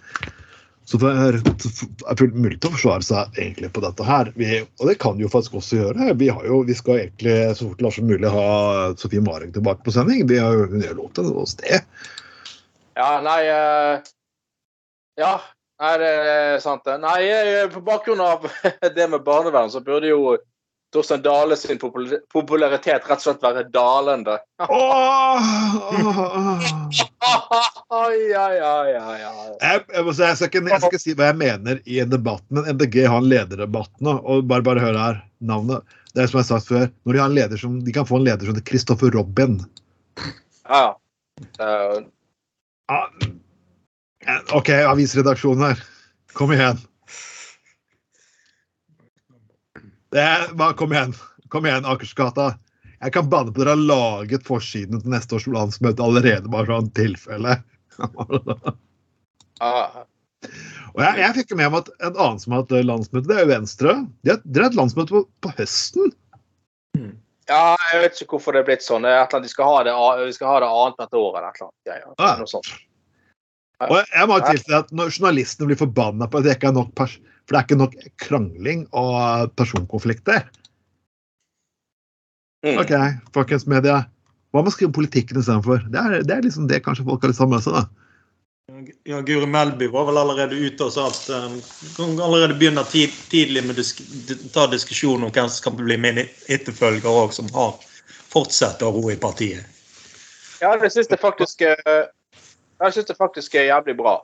[0.90, 1.36] Så det er,
[2.18, 4.32] fullt mulig å forsvare seg egentlig på dette her.
[4.34, 6.08] Vi, og det kan de jo faktisk også gjøre.
[6.18, 8.48] Vi, jo, vi skal egentlig så fort som mulig ha
[8.98, 10.24] Sofie Marek tilbake på sending.
[10.26, 11.78] Vi har jo, hun gjør lov til oss det.
[12.98, 14.10] Ja, nei eh,
[15.20, 15.36] Ja,
[15.78, 16.16] er det
[16.66, 16.90] sant.
[17.04, 18.50] Nei, eh, på bakgrunn av
[18.96, 20.34] det med barnevern, så burde jo
[20.90, 24.38] Torstein Dale sin popul- popularitet rett og slett være dalende.
[29.70, 33.92] Jeg, skal ikke, si hva jeg mener i en debatt, men MDG har en lederdebatt
[34.02, 34.16] nå.
[34.18, 35.86] og Bare, bare hør her, navnet.
[36.14, 38.06] Det er som jeg har sagt før, når de, har en leder som, de kan
[38.08, 39.60] få en leder som Christopher Robin.
[40.66, 40.84] Ja.
[42.90, 43.06] Ah,
[44.26, 45.84] eh, OK, avisredaksjonen her.
[46.34, 46.78] Kom igjen.
[49.74, 51.14] Det er, bare, kom igjen.
[51.48, 52.54] Kom igjen, Akersgata.
[53.00, 56.90] Jeg kan banne på dere har laget forsidene til neste års landsmøte allerede, bare sånn
[56.98, 57.60] tilfelle.
[59.60, 60.06] ja.
[60.96, 63.44] Og jeg, jeg fikk med meg at en annen som har hatt landsmøte, det er
[63.44, 63.94] jo Venstre.
[64.24, 66.12] De har, dere har et landsmøte på, på høsten.
[67.50, 69.06] ja, jeg vet ikke hvorfor det er blitt sånn.
[69.06, 69.96] Det er et eller annet, de skal ha det,
[70.26, 71.82] vi skal ha det annethvert år eller et eller annet.
[71.86, 72.06] greier.
[72.16, 72.32] Ja.
[72.40, 72.72] Noe sånt.
[73.86, 76.76] Og jeg, jeg må tilstå at når journalistene blir forbanna på at det ikke er
[76.76, 77.16] nok pers
[77.50, 80.44] For det er ikke nok krangling og personkonflikter.
[82.62, 82.76] Mm.
[82.78, 82.92] OK,
[83.34, 84.04] folkens media.
[84.54, 85.82] Hva med å skrive politikken istedenfor?
[85.90, 87.74] Det, er- det er liksom det kanskje folk har lyst til å ha med seg.
[87.74, 88.86] da.
[89.10, 91.56] Ja, Guri Melby var vel allerede ute og sa at um,
[91.96, 93.98] kan allerede begynne tid, tidlig med disk,
[94.54, 97.74] ta diskusjon om hvem som skal bli min etterfølger òg, som har
[98.30, 99.66] fortsatt å ro i partiet.
[100.62, 102.06] Ja, det syns jeg faktisk eh,
[102.78, 104.20] Jeg synes det faktisk er jævlig bra.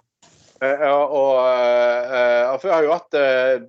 [0.64, 3.66] Eh, og eh, for vi har jo eh,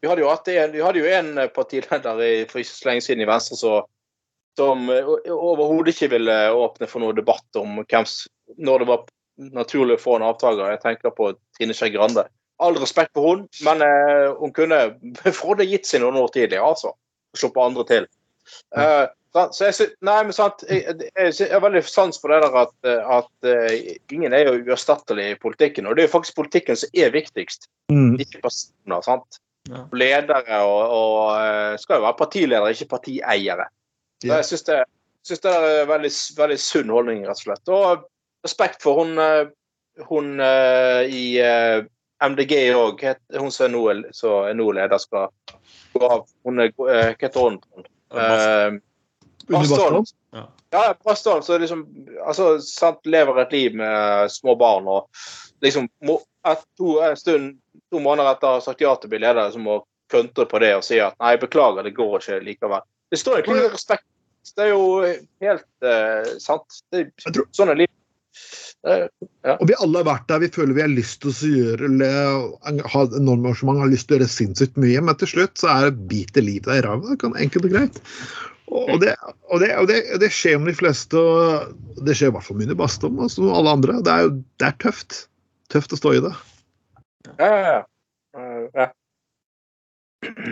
[0.00, 3.04] vi hadde jo, hatt en, vi hadde jo en partileder i, for ikke så lenge
[3.06, 3.58] siden i Venstre
[4.56, 8.08] som eh, overhodet ikke ville åpne for noe debatt om hvem
[8.56, 10.72] når det var naturlig å få en avtaker.
[10.72, 12.26] Jeg tenker på Trine Skei Grande.
[12.62, 14.78] All respekt for hun, men eh, hun kunne
[15.38, 16.94] Frode gitt seg noen år tidlig, altså.
[17.36, 18.06] Sluppet andre til.
[18.76, 19.06] Eh,
[19.52, 22.70] så jeg, nei, men sant, jeg, jeg, jeg har veldig sans for det der at,
[23.18, 23.74] at uh,
[24.14, 25.84] ingen er jo uerstattelig i politikken.
[25.86, 28.16] Og det er jo faktisk politikken som er viktigst, Mm.
[28.18, 29.02] ikke personer.
[29.04, 29.36] sant?
[29.68, 29.84] Ja.
[29.94, 33.68] Ledere og, og eh, skal jo være partiledere, ikke partieiere.
[34.22, 34.38] Så Ja.
[34.40, 34.78] jeg syns det,
[35.22, 37.68] synes det er en veldig, veldig sunn holdning, rett og slett.
[37.68, 38.06] Og
[38.46, 39.20] respekt for hun,
[40.08, 41.22] hun i
[42.24, 43.04] MDG òg,
[43.38, 45.28] hun som er nå, er leder, skal
[45.94, 46.26] gå av.
[46.46, 47.60] Hun hva heter hun?
[48.14, 48.78] Eh,
[49.48, 50.04] Bastholm.
[50.04, 50.04] Bastholm?
[50.70, 51.86] Ja, Bastholm så liksom
[52.26, 55.06] altså, sant, lever et liv med små barn og
[55.64, 57.54] liksom må, et, to, en stund,
[57.90, 59.80] to måneder etter å ha sagt ja til å bli leder, så må
[60.12, 62.84] kontre på det og si at nei, beklager, det går ikke likevel.
[63.10, 64.06] Det står egentlig respekt.
[64.54, 64.82] Det er jo
[65.42, 66.78] helt uh, sant.
[66.94, 67.95] Det, tror- sånn er livet.
[68.86, 69.06] Eh,
[69.56, 72.82] Og vi alle har vært der vi føler vi har lyst til å gjøre eller
[72.92, 75.88] ha enorme engasjement, har lyst til å gjøre sinnssykt mye, men til slutt så er
[75.88, 77.14] det biter livet deg i ræva.
[77.14, 78.02] Det kan Enkelt og greit.
[78.66, 79.14] Og det,
[79.46, 82.46] og, det, og, det, og det skjer med de fleste, og det skjer i hvert
[82.46, 83.98] fall med Bastom Bastholm og som alle andre.
[84.02, 85.26] Det er det er tøft.
[85.72, 86.34] Tøft å stå i det.
[87.38, 87.82] ja, ja, ja.
[88.76, 88.90] Ja.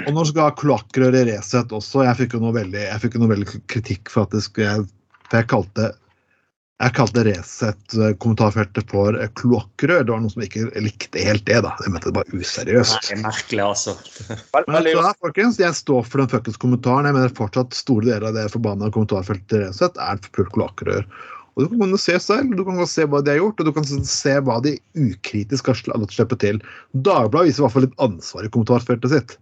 [0.07, 2.05] Og nå skal kloakkrøret Resett også.
[2.07, 4.87] Jeg fikk jo noe veldig, jeg fikk noe veldig kritikk for at det skulle, jeg,
[5.27, 5.91] for jeg kalte
[6.83, 10.03] jeg kalte Resett-kommentarfeltet for kloakkrør.
[10.03, 11.61] Det var noen som ikke likte helt det.
[11.63, 11.71] da.
[11.85, 13.13] Jeg mente det var useriøst.
[13.13, 13.95] Nei, merkelig, altså.
[14.67, 17.07] Men så er, folkens, jeg står for den fuckings kommentaren.
[17.07, 21.07] Jeg mener fortsatt store deler av det forbanna kommentarfeltet til Resett er pult kloakkrør.
[21.55, 23.39] Og Du kan gå og se selv, du kan gå og se hva de har
[23.39, 26.59] gjort, og du kan se hva de ukritisk har latt slippe til.
[27.07, 29.37] Dagbladet viser i hvert fall litt ansvar i kommentarfeltet sitt.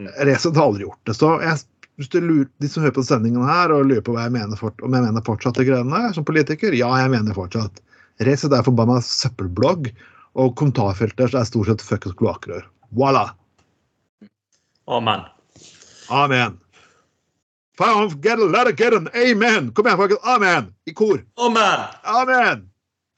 [0.00, 0.08] Mm.
[0.28, 1.16] Resett har aldri gjort det.
[1.20, 1.60] Så jeg,
[1.96, 4.58] hvis du lurer, de som hører på sendingen her og lurer på hva jeg mener
[4.60, 7.80] fort, om jeg mener fortsatt de greiene som politiker, ja, jeg mener fortsatt.
[8.26, 9.88] Resett er forbanna søppelblogg,
[10.36, 12.66] og kommentarfeltet er stort sett fuckings kloakkrør.
[12.96, 13.30] Voilà!
[14.86, 15.24] Amen.
[16.12, 16.60] Amen.
[18.20, 19.72] Get a let it get an amen!
[19.72, 20.20] Kom igjen, folkens.
[20.24, 20.70] Amen!
[20.86, 21.24] I kor.
[21.40, 21.80] Amen!
[22.04, 22.70] Amen!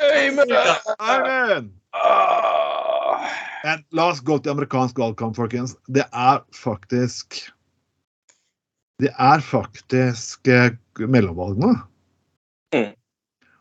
[0.02, 0.50] Amen!
[0.98, 1.70] Amen!
[1.94, 3.84] amen.
[3.90, 5.76] La oss gå til amerikansk valgkamp, folkens.
[5.86, 7.42] Det er faktisk
[8.98, 11.12] Det er faktisk mellomvalgene.
[11.14, 11.74] mellomvalg nå.
[12.74, 12.94] Mm.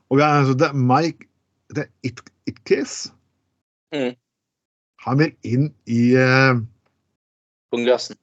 [0.10, 1.28] Og vi er, altså, det er Mike
[1.76, 2.95] det er It Itkis.
[3.93, 4.15] Mm.
[5.04, 6.60] Han vil inn i eh,
[7.73, 8.17] Kongressen.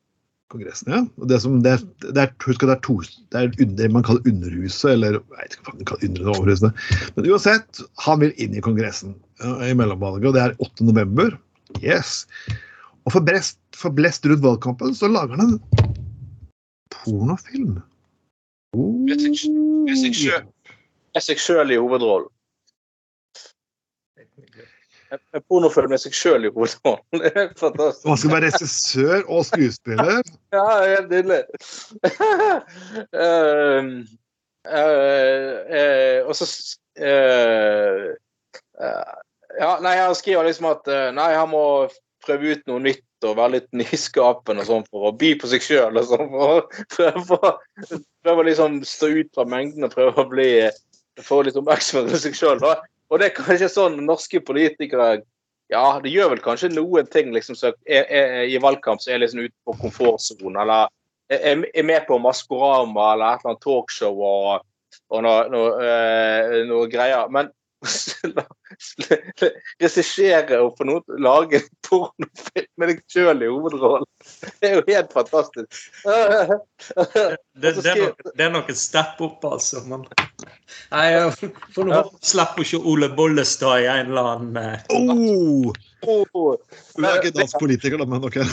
[0.53, 1.01] Kongressen, ja.
[1.21, 1.75] Og det som, det,
[2.05, 5.25] det er, husk at det er to det er under, man kaller Underhuset, eller jeg
[5.35, 6.85] vet ikke hva man kaller under- overhuset.
[7.17, 10.89] Men uansett, han vil inn i Kongressen ja, i mellomvalget, og det er 8.
[10.89, 11.37] november.
[11.83, 12.25] Yes.
[13.05, 15.59] Og for blest, for blest rundt valgkampen så lager han en
[17.05, 17.77] pornofilm.
[18.75, 18.91] Oh.
[19.07, 21.71] Med seg sj- sjøl.
[21.71, 22.27] I hovedrollen.
[25.35, 27.05] En pornofilm med seg sjøl i hovedrollen.
[27.23, 28.07] Det er fantastisk.
[28.09, 30.23] Man skal være regissør og skuespiller.
[30.55, 31.43] Ja, helt nydelig.
[33.15, 33.87] um,
[34.71, 36.45] uh, uh, og så
[37.03, 38.07] uh,
[39.55, 41.61] Ja, nei, han skriver liksom at eh, nei, han må
[42.25, 45.65] prøve ut noe nytt og være litt nyskapende og sånn for å by på seg
[45.65, 46.33] sjøl og sånn.
[46.95, 47.53] Prøve,
[48.25, 50.49] prøve å liksom stå ut fra mengden og prøve å bli
[51.23, 52.65] få litt oppmerksomhet på seg sjøl.
[53.13, 55.23] Og det er kanskje sånn norske politikere
[55.73, 59.23] ja, det gjør vel kanskje noen ting liksom, så er, er i valgkamp som er
[59.23, 60.91] liksom ute på komfortsonen, eller
[61.33, 64.67] er, er med på Maskorama eller et eller annet talkshow og,
[65.09, 67.31] og noe, noe, eh, noe greier.
[67.33, 67.49] Men
[69.81, 74.11] regissere og få noe lage en pornofilm med deg sjøl i hovedrollen,
[74.61, 75.81] det er jo helt fantastisk.
[76.05, 79.85] Det, det, er nok, det er nok et step opp, altså.
[79.89, 80.07] Men
[80.91, 85.73] Nei, jeg får nå slipper ikke Ole Bollestad i en eller annen eh, Oh,
[86.05, 86.57] Oh,
[86.97, 88.41] du er ikke dansk politiker, da, men OK.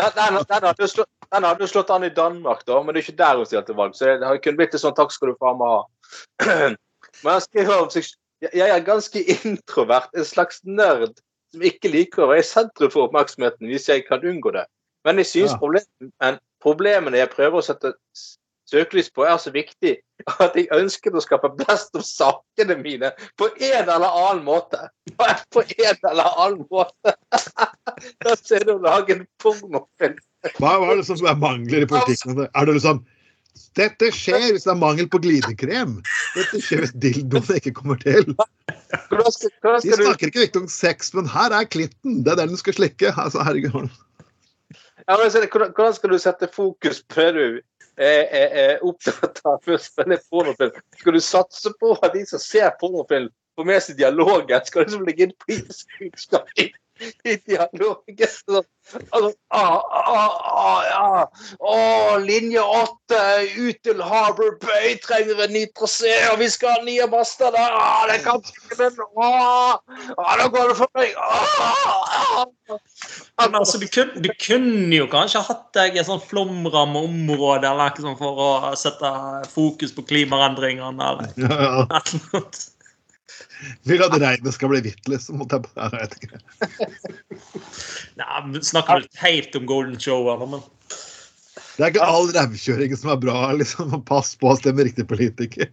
[0.00, 3.04] Den, den, hadde jo slått, den hadde slått an i Danmark, da, men det er
[3.04, 3.92] ikke der hun stilte valg.
[3.98, 6.70] Så det kunne blitt et sånn 'takk skal du faen meg ha'.
[7.22, 8.08] Men han skriver om seg
[8.40, 11.18] Jeg er ganske introvert, en slags nerd
[11.52, 14.64] som ikke liker å være i sentrum for oppmerksomheten hvis jeg kan unngå det.
[15.04, 15.58] Men jeg synes Ja.
[15.58, 17.92] problemen, problemene jeg prøver å sette
[18.70, 19.96] søkelys på, er så viktig
[20.40, 24.88] at jeg ønsker å skape blest om sakene mine på en eller annen måte.
[25.52, 27.14] På en eller annen måte.
[28.24, 30.16] Da ser du å lage en pornofilm.
[30.56, 32.46] Hva, hva er det som er mangler i politikken?
[32.46, 33.02] Er det liksom
[33.78, 35.98] Dette skjer hvis det er mangel på glidekrem.
[36.34, 38.32] Dette skjer hvis dildoene ikke kommer til.
[38.34, 42.22] De snakker ikke riktig om sex, men her er klitten.
[42.26, 43.12] Det er den du skal slikke.
[43.14, 43.90] Altså, herregud.
[45.08, 47.44] Ja, er hvordan, skal du sette fokus på det du
[47.96, 50.82] er, er, er opptatt av først å spille pornofilm?
[51.00, 54.66] Skal du satse på at de som ser pornofilm, får med seg dialogen.
[54.66, 56.48] Skal liksom legge inn politisk budskap
[57.00, 58.28] i, dialogen.
[58.28, 58.62] Så,
[59.10, 61.26] altså, ah, ah,
[61.60, 63.20] ah, linje åtte
[63.58, 67.76] ut til Harbour Bay trenger en ny trasé, og vi skal ha nye master der.
[67.80, 69.78] Ah, det kan ikke men, ah,
[70.18, 71.14] ah, Da går det for meg.
[71.16, 72.80] Ah, ah.
[73.40, 78.04] Men altså, du, kunne, du kunne jo kanskje hatt deg et sånn flomrammeområde eller noe
[78.04, 79.14] sånt for å sette
[79.54, 81.10] fokus på klimaendringene.
[81.12, 81.88] eller Ja, ja.
[81.88, 82.68] et eller annet.
[83.88, 85.42] Vil at regnet skal bli hvitt, liksom.
[85.44, 86.38] Jeg bare- jeg vet ikke.
[88.20, 90.28] Nei, men Snakker du helt om Golden Show?
[90.46, 90.62] Men
[91.76, 93.52] Det er ikke all rævkjøring som er bra.
[93.60, 94.02] liksom.
[94.08, 95.68] Pass på å stemme riktig politiker.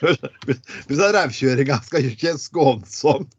[0.00, 3.34] Hvis den rævkjøringa, skal ikke skånsomt.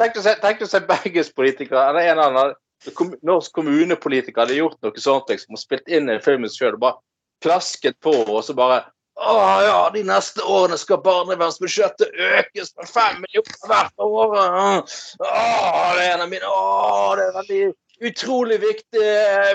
[0.00, 4.56] Tenk å se, tenk å se bergenspolitikere eller en eller annen kom, norsk kommunepolitiker hadde
[4.58, 7.00] gjort noe sånt liksom, og spilt inn en film sjøl og bare
[7.44, 8.82] klasket på, og så bare
[9.16, 14.36] Å ja, de neste årene skal barnevernsbudsjettet økes med fem millioner hvert år.
[14.36, 14.84] Å,
[15.22, 17.62] det er en av mine Å, det er veldig
[18.10, 19.06] utrolig viktig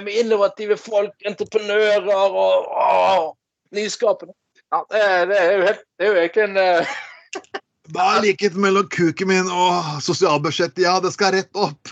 [0.01, 3.37] med innovative folk, entreprenører og å,
[3.77, 4.33] nyskapende.
[4.71, 6.85] Ja, det, det er jo helt Det er jo egentlig en uh...
[7.91, 10.83] Hva er likhet mellom kuken min og sosialbudsjettet?
[10.85, 11.81] Ja, det skal rett opp.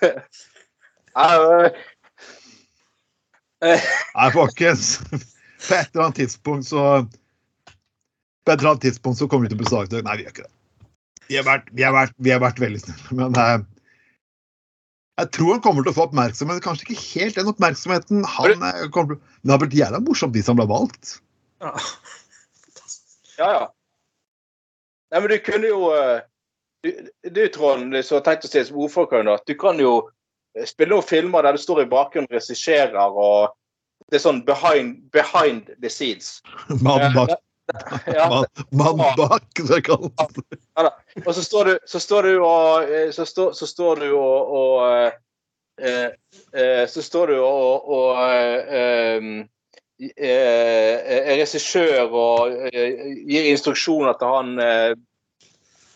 [0.00, 0.18] eh,
[1.16, 1.66] eh,
[3.60, 4.98] Nei, folkens.
[5.68, 6.84] På et eller annet tidspunkt så
[8.44, 10.06] På et eller annet tidspunkt så kommer vi til å bli saksøkt.
[10.06, 10.54] Nei, vi gjør ikke det.
[11.30, 13.60] Vi har vært, vi har vært, vi har vært veldig snille, men eh,
[15.20, 16.62] jeg tror han kommer til å få oppmerksomhet.
[16.64, 20.34] Kanskje ikke helt den oppmerksomheten han eh, kommer til Men det har blitt jævla morsomt,
[20.34, 21.18] de som ble valgt.
[21.62, 21.74] ja.
[23.40, 23.68] Ja, ja.
[25.10, 26.18] Nei, men du kunne jo eh,
[26.84, 26.90] Du,
[27.28, 29.94] du Trond, som har tenkt å si som ordførerkandidat, du kan jo
[30.66, 33.54] spille noen filmer der du står i bakgrunnen og regisserer, og
[34.10, 36.40] det er sånn behind, behind the scenes.
[36.84, 37.36] Mann bak,
[38.06, 38.26] Ja,
[38.72, 40.10] mann, man bak, så jeg kan
[41.26, 44.50] og så står du, så står du og eh, Så står, så står du og,
[44.60, 45.12] og
[45.78, 46.10] eh,
[46.54, 49.44] eh, Så står du og, og eh,
[50.16, 54.92] eh, er regissør og eh, gir instruksjoner til han eh,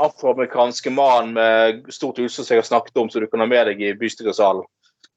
[0.02, 3.66] afroamerikanske mannen med stort utstyr som jeg har snakket om, som du kan ha med
[3.70, 4.64] deg i bystyresalen.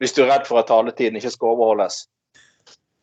[0.02, 2.04] Hvis du er redd for at taletiden ikke skal overholdes.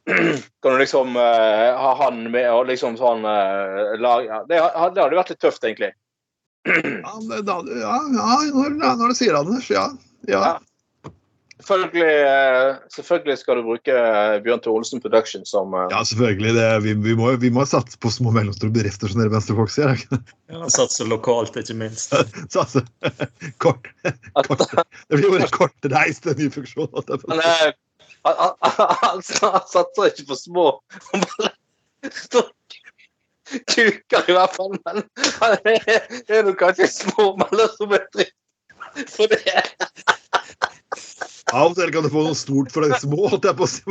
[0.63, 5.01] Kan du liksom uh, ha han med og liksom sånn uh, lag, ja, det, det
[5.03, 5.93] hadde vært litt tøft, egentlig.
[7.05, 9.71] Ja, det- da- ja, ja når, når du sier det, Anders.
[9.73, 9.89] Ja.
[10.29, 10.55] ja.
[11.65, 16.53] Selvfølgelig, eh, selvfølgelig skal du bruke eh, Bjørn Tore Olsen Production som eh, Ja, selvfølgelig.
[16.59, 19.73] Det, vi, vi, må, vi må satse på små og mellomstore bedrifter, som dere venstrefolk
[19.73, 19.95] sier.
[19.95, 20.35] er det?
[20.53, 22.13] Ja, Satse lokalt, ikke minst.
[22.55, 22.85] Satse.
[23.65, 23.89] Kort,
[24.45, 24.67] kort.
[25.09, 26.91] Det blir jo en kortreist, en ny funksjon.
[26.93, 27.73] å han, han,
[28.29, 30.67] han, han, han satser ikke på små.
[31.13, 31.55] Han bare
[33.73, 35.05] kuker i hvert fall, men
[35.41, 38.35] han er, er nok kanskje små mellomstore bedrifter.
[39.11, 39.41] For det
[41.55, 43.21] Av og til kan du få noe stort for de små.
[43.31, 43.81] holdt jeg på å si.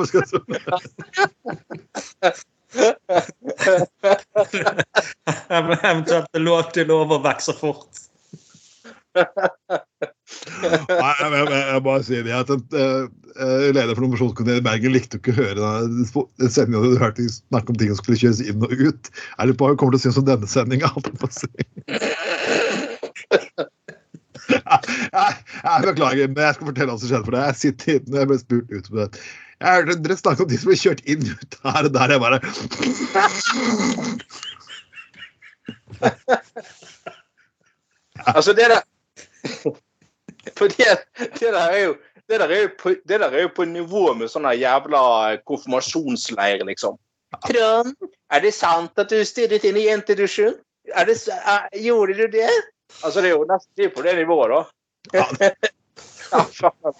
[5.53, 7.91] Eventuelt er lov til lov å vokse fort.
[9.13, 9.25] Nei,
[10.89, 13.03] jeg, jeg, jeg bare sier det at uh,
[13.73, 17.77] Leder for nominasjonskomiteen i Bergen likte ikke å høre den sendinga du hørte snakke om
[17.79, 19.03] ting som skulle kjøres inn og ut.
[19.13, 20.89] Jeg lurer på hva hun kommer til å synes om denne sendinga.
[24.49, 27.43] Jeg, jeg beklager, men jeg skal fortelle hva som skjedde for deg.
[27.47, 29.07] Jeg sitter når jeg ble spurt ut på det.
[29.63, 32.09] Jeg hørte dere snakke om de som ble kjørt inn ut her og der.
[32.13, 32.39] Jeg bare
[38.33, 38.81] Altså, det der
[40.57, 40.91] For det,
[41.39, 41.95] det der er jo
[42.29, 45.01] det der, er jo på, det der er jo på nivå med sånne jævla
[45.45, 46.95] konfirmasjonsleir, liksom.
[47.43, 47.91] Trond,
[48.31, 50.55] er det sant at du stirret inn i jentedusjen?
[50.95, 52.49] Er det, er, gjorde du det?
[53.03, 54.59] Altså, det er jo nesten det er på det nivået, da.
[55.19, 55.25] Ja.
[56.33, 56.93] Ja, faen.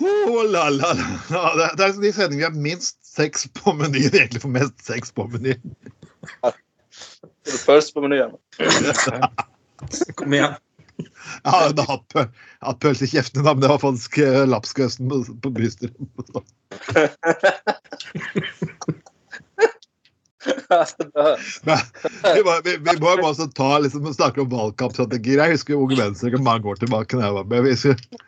[0.00, 1.06] Oh, la, la, la.
[1.30, 4.76] Ja, det, det er de sendingene vi har minst sex på menyen, egentlig får mest
[4.86, 5.74] sex på menyen.
[7.66, 8.32] Først på menyen.
[10.16, 10.54] Kom igjen.
[10.96, 12.32] Jeg har jo hatt, pø-
[12.80, 15.92] pølse i kjeften, da, men det var faktisk eh, lapskausen på, på brystet.
[20.70, 21.82] Men
[22.34, 25.42] vi, må, vi, vi må jo også ta liksom, snakke om valgkampstrategier.
[25.42, 27.20] Jeg husker Unge Venstre ikke mange år tilbake.
[27.22, 27.66] Jeg var med.
[27.68, 28.22] Vi skulle,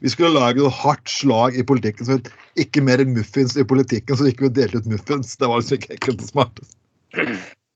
[0.00, 2.08] vi skulle lage noe hardt slag i politikken.
[2.08, 2.30] som het
[2.60, 5.36] ikke mer muffins i politikken, så gikk vi og delte ut muffins.
[5.40, 6.64] Det var liksom ikke ekkelt og smart.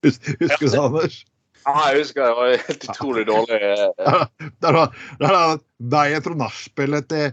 [0.04, 1.22] Husker du det, Anders?
[1.64, 3.56] Ja, jeg husker det var helt utrolig dårlig.
[3.56, 4.24] eh,
[4.60, 5.60] Der var,
[5.94, 7.30] veien fra nachspielet til,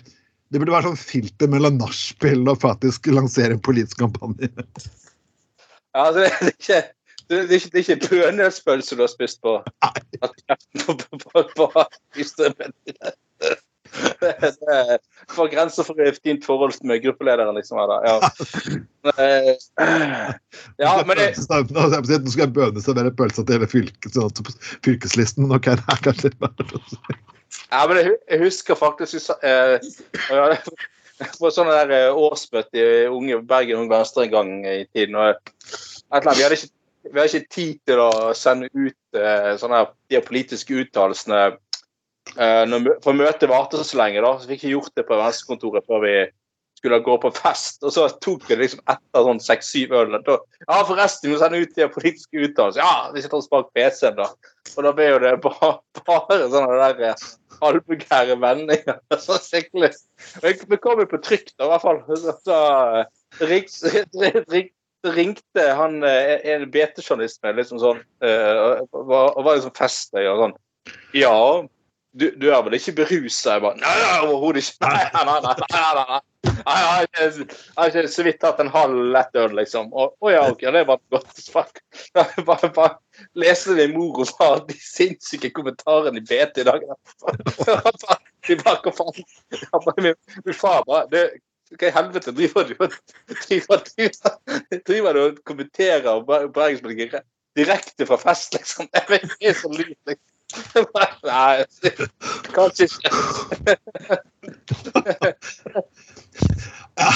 [0.52, 4.49] Det burde være sånn filter mellom nachspiel og faktisk lansere en politisk kampanje.
[5.94, 6.82] Ja, altså, det, er ikke,
[7.30, 9.58] det, er ikke, det er ikke bønølspølse du har spist på?
[10.86, 11.86] på, på, på, på,
[14.72, 14.98] er
[15.36, 17.82] for grenser for et fint forhold med gruppelederen, liksom.
[17.82, 18.20] Ja,
[19.02, 19.56] Eh,
[20.78, 21.32] ja men det,
[21.74, 21.88] Nå
[22.30, 24.52] skal jeg bønneservere pølsa til hele fylkes, sånn
[24.86, 25.50] fylkeslisten.
[25.50, 26.32] Ok, det er kanskje
[27.72, 29.78] ja, men jeg, jeg husker faktisk eh,
[30.30, 30.46] ja,
[31.39, 35.17] På sånne der eh, årsmøte i Unge Bergen Unge Venstre en gang i tiden.
[35.19, 35.51] Og et
[36.11, 36.72] eller annet, vi, hadde ikke,
[37.07, 41.43] vi hadde ikke tid til å sende ut uh, sånne de politiske uttalelsene
[42.38, 42.69] Uh,
[43.03, 46.03] For møtet varte så lenge, da, så vi fikk ikke gjort det på Venstrekontoret før
[46.05, 46.11] vi
[46.82, 47.84] skulle gå på fest.
[47.86, 50.17] Og så tok vi liksom etter sånn seks-syv øl.
[50.25, 52.82] Da, ja, forresten, vi må sende ut de politiske uttalelsene.
[52.82, 54.27] Ja, vi sitter oss bak PC-en, da.
[54.75, 55.71] Og da ble jo det bare,
[56.07, 57.15] bare sånne der
[57.61, 59.01] halvgære vendinger.
[59.21, 59.93] Så skikkelig.
[60.41, 62.01] Vi kom jo på trykk, da, i hvert fall.
[62.41, 62.61] Så,
[63.45, 63.82] riks,
[64.49, 64.71] ring,
[65.15, 70.27] ringte han eh, en BT-journalist med liksom sånn eh, og var, og var liksom festlig
[70.29, 70.53] og sånn
[71.17, 71.38] Ja,
[72.11, 73.55] du, du er vel ikke berusa?
[73.55, 73.95] Jeg bare Nei,
[74.27, 74.91] overhodet ikke.
[74.91, 75.95] Nei, nei, nei, nei.
[76.11, 76.19] Nei,
[76.66, 77.07] Jeg
[77.45, 77.47] jeg
[77.78, 79.91] har ikke så vidt tatt en halv lett liksom.
[79.93, 81.32] Å å ja, OK, det var godt.
[81.53, 81.82] Fuck.
[82.18, 82.97] Jeg Bare, bare
[83.39, 86.86] leste min mor og far de sinnssyke kommentarene i BT i dag.
[88.47, 89.24] De bare, hva faen?
[90.01, 90.16] Min,
[90.57, 91.24] far bare det,
[91.78, 92.95] Hva i helvete driver du og
[93.45, 93.84] driver,
[95.22, 96.49] du og kommenterer Ber-
[97.55, 98.89] direkte fra fest, liksom?
[98.95, 100.28] Jeg vet ikke, det så lyd, liksom.
[101.24, 101.66] Nei,
[102.55, 103.09] kanskje ikke.
[106.99, 107.11] Ja,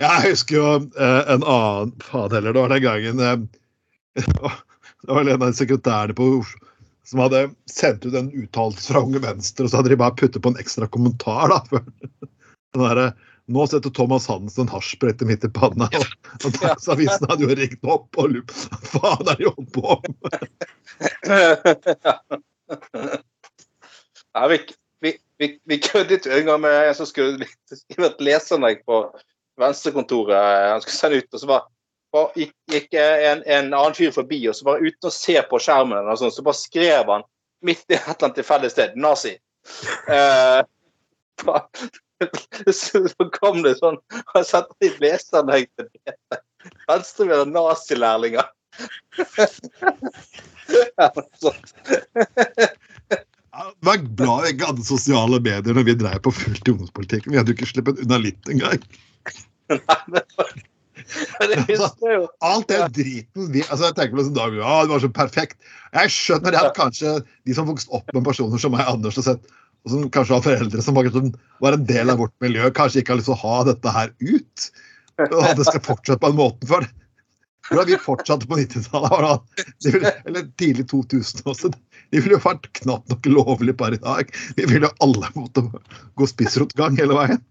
[0.00, 4.54] jeg husker jo eh, en annen Faen heller, det var den gangen eh,
[5.02, 6.70] Det var en av sekretærene på Oslo
[7.10, 10.42] som hadde sendt ut en uttalelse fra Unge Venstre, og så hadde de bare puttet
[10.44, 11.50] på en ekstra kommentar.
[11.50, 11.80] da,
[12.76, 13.00] den der,
[13.50, 15.88] nå setter Thomas Hansen en midt i panna.
[15.98, 16.04] Og,
[16.44, 20.40] og Dagsavisen hadde jo ringt opp og lurt Hva faen er de holdt på med?
[24.30, 24.60] Ja, vi,
[25.40, 29.02] vi, vi, køddet jo en gang med en som skulle skrive et leseranlegg på
[29.60, 30.36] Venstrekontoret.
[30.72, 31.64] Han skulle sende ut, og så bare,
[32.14, 35.60] bare gikk, gikk en, en annen fyr forbi, og så bare uten å se på
[35.62, 37.24] skjermen, eller sånn, så bare skrev han
[37.64, 39.36] midt i et eller annet tilfeldig sted 'nazi'.
[40.12, 40.60] Eh,
[41.48, 41.90] bare-
[42.72, 43.00] så
[43.32, 43.96] kom det sånn
[44.34, 46.40] Han satte i leseranlegg til det.
[46.88, 48.50] Venstre vil ha nazilærlinger.
[50.70, 51.72] Ja, sånt.
[53.86, 57.32] Vær glad vi ikke hadde sosiale medier når vi dreiv på fullt i ungdomspolitikken.
[57.32, 58.82] Vi hadde jo ikke sluppet unna litt engang.
[59.70, 59.78] Det
[62.16, 62.24] jo.
[62.46, 65.56] Alt den driten vi altså jeg tenker på liksom Dag, ja, det var så perfekt.
[65.96, 67.16] Jeg skjønner at kanskje
[67.48, 69.42] de som vokste opp med personer som meg, Anders, og sett,
[69.84, 71.34] og som kanskje har foreldre som liksom-
[71.64, 74.08] var en del av vårt miljø, kanskje ikke har lyst til å ha dette her
[74.20, 74.70] ut.
[75.30, 76.84] Og at det skal fortsette på en måte for
[77.68, 81.70] Hvordan vi fortsatte på 90-tallet, da- eller tidlig 2000 også.
[82.10, 84.32] De ville jo vært knapt nok lovlig per i dag.
[84.56, 85.66] Vi ville jo alle måtte
[86.18, 87.42] gå spissrotgang hele veien.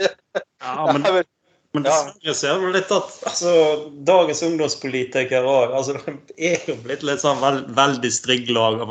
[0.00, 1.06] Ja, men,
[1.76, 3.52] men dessverre ser du litt at altså,
[4.08, 8.82] dagens ungdomspolitikere òg altså, de er jo blitt litt sånn veld, veldig strigglag.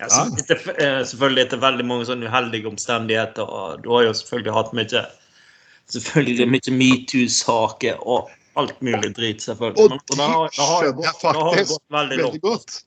[0.00, 3.44] Ja, så, etter, eh, selvfølgelig etter veldig mange sånne uheldige omstendigheter.
[3.46, 5.06] og Du har jo selvfølgelig hatt mye
[5.90, 9.78] selvfølgelig mye metoo-saker og alt mulig drit, selvfølgelig.
[9.78, 12.40] Og det har- det har jo skjønner jeg gått- det har faktisk gått veldig Veldig
[12.40, 12.82] godt.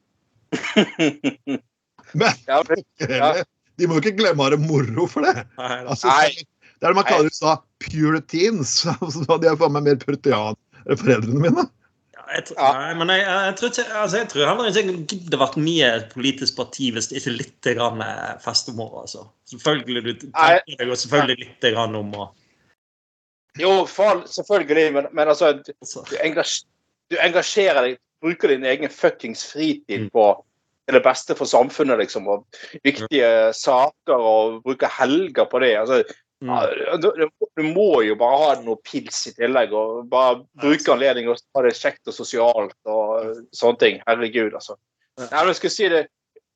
[2.13, 3.43] Men Ja, men- heller,
[3.77, 5.45] de må jo ikke glemme å ha det moro for det.
[5.57, 6.29] Nei, Altså, Nei.
[6.33, 8.73] det er det man kaller i USA puritans.
[9.01, 10.55] Altså, de er faen meg mer puritanere
[10.85, 11.65] enn foreldrene mine.
[12.33, 15.57] Jeg, nei, men jeg, jeg, tror ikke, altså, jeg tror heller ikke jeg gidder vært
[15.59, 18.93] mye politisk parti hvis det ikke er litt grann eh, festhumor.
[19.03, 19.25] Altså.
[19.51, 22.29] Selvfølgelig du tenker deg selvfølgelig litt grann om å
[23.61, 26.01] Jo, faen, selvfølgelig, men, men altså du, altså.
[26.09, 26.63] du, engasj,
[27.13, 30.09] du engasjerer deg, bruker din egen fuckings fritid Mm.
[30.13, 30.25] på
[30.91, 32.45] det beste for samfunnet, liksom, og
[32.83, 35.75] viktige saker, og bruker helger på det.
[35.79, 36.03] altså
[36.43, 36.49] Mm.
[36.51, 40.91] ja, du, du, du må jo bare ha noe pils i tillegg, og bare bruke
[40.91, 44.01] anledningen og ha det kjekt og sosialt og sånne ting.
[44.03, 44.75] Herregud, altså.
[45.21, 46.01] Nei, men jeg skulle si det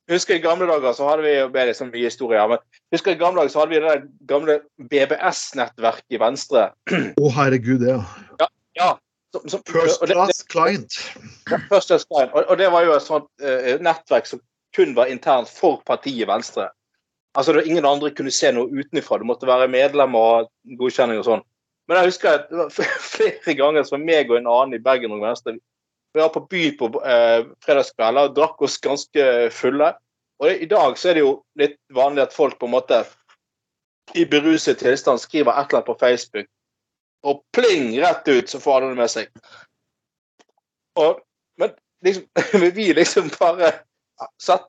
[0.08, 2.62] Husker I gamle dager så hadde vi det er liksom mye historier, men
[2.94, 4.56] husker i gamle dager så hadde vi det der gamle
[4.92, 6.70] BBS-nettverket i Venstre.
[6.88, 7.98] Å, herregud, det,
[8.40, 8.48] ja.
[8.78, 8.88] Ja,
[9.34, 10.96] som, som, First class client.
[11.50, 12.32] Ja, First Class client.
[12.32, 14.40] Og, og det var jo et sånt uh, nettverk som
[14.76, 16.70] kun var internt for partiet Venstre.
[17.36, 19.20] Altså det var Ingen andre kunne se noe utenfra.
[19.20, 20.48] Du måtte være medlem og
[20.80, 21.44] godkjenning og sånn.
[21.88, 22.80] Men jeg husker at
[23.12, 25.58] flere ganger så var meg og en annen i Bergen og Venstre
[26.18, 29.92] Vi var på byen på eh, fredagskvelden og drakk oss ganske fulle.
[30.42, 33.04] Og i dag så er det jo litt vanlig at folk på en måte
[34.18, 36.48] i beruset tilstand skriver et eller annet på Facebook,
[37.22, 39.30] og pling, rett ut, så får alle det med seg.
[40.98, 41.20] Og,
[41.62, 42.26] men liksom,
[42.80, 43.70] vi liksom bare
[44.42, 44.66] satt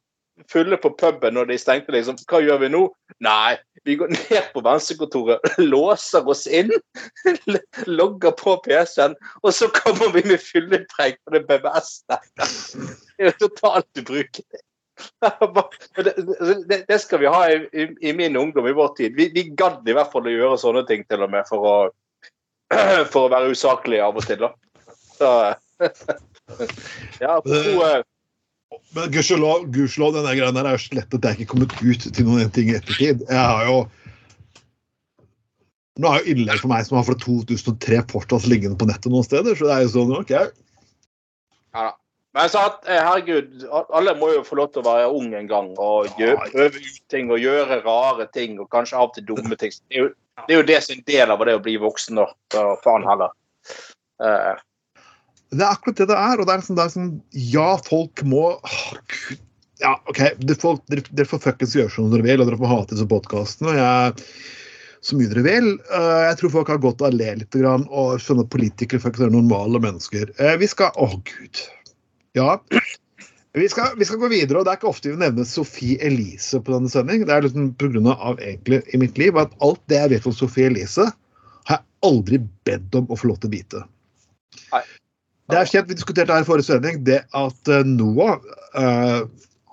[0.47, 2.17] fulle på puben når de stengte, liksom.
[2.29, 2.83] Hva gjør vi nå?
[3.25, 6.71] Nei, vi går ned på venstrekontoret, låser oss inn,
[7.99, 12.57] logger på PC-en, og så kommer vi med fyllepreik på det BBS-nettet.
[13.17, 14.63] Det er jo totalt ubrukelig.
[15.95, 16.13] Det,
[16.67, 19.15] det, det skal vi ha i, i, i, min ungdom, i vår tid.
[19.15, 21.75] Vi, vi gadd i hvert fall å gjøre sånne ting til og med for å,
[23.13, 24.51] for å være usaklige av og til, da.
[25.15, 25.31] Så,
[27.23, 27.77] ja, på to,
[28.95, 29.69] men gudskjelov,
[30.15, 32.71] denne greia der er jo slett at det er ikke kommet ut til noen ting
[32.71, 33.25] i ettertid.
[33.29, 33.79] Jeg har jo
[35.99, 39.25] Nå er jo innlegg for meg som har fra 2003 fortsatt liggende på nettet noen
[39.25, 40.31] steder, så det er jo sånn OK.
[41.75, 41.89] Ja da.
[42.37, 45.47] Men sa at, eh, herregud, alle må jo få lov til å være ung en
[45.49, 49.57] gang og prøve ut ting og gjøre rare ting og kanskje av og til dumme
[49.57, 49.73] ting.
[49.89, 50.09] Det er jo
[50.45, 52.21] det, er jo det som er en del av det å bli voksen.
[52.53, 53.33] Så faen heller.
[54.21, 54.61] Uh,
[55.55, 56.39] det er akkurat det det er.
[56.39, 57.11] Og det er sånn, det er sånn
[57.53, 59.45] Ja, folk må oh, Gud.
[59.79, 62.71] Ja, OK, dere, folk, dere, dere får fuckings gjøre som dere vil, og dere får
[62.73, 63.75] hate disse podkastene.
[64.99, 65.69] Så mye dere vil.
[65.87, 69.29] Uh, jeg tror folk har godt av å le litt og skjønne at politikere faktisk
[69.29, 70.33] er normale mennesker.
[70.41, 71.61] Uh, vi skal Å, oh, gud.
[72.37, 72.57] Ja.
[73.57, 76.59] Vi skal, vi skal, gå videre, og det er ikke ofte vi nevner Sophie Elise
[76.61, 77.23] på denne sending.
[77.25, 78.17] Det er liksom pga.
[78.35, 81.07] egentlig i mitt liv at alt det jeg vet om Sophie Elise,
[81.71, 83.81] har jeg aldri bedt om å få lov til å vite.
[84.75, 84.83] Nei.
[85.49, 88.43] Det er kjent, vi diskuterte her i forrige sending, det at eh, NOAH
[88.77, 89.21] eh,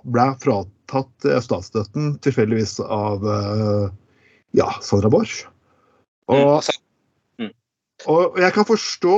[0.09, 3.89] ble fratatt eh, statsstøtten tilfeldigvis av eh,
[4.57, 5.43] ja, Sandra Borch.
[6.33, 6.65] Og,
[7.43, 7.53] mm.
[8.09, 9.17] og, jeg kan forstå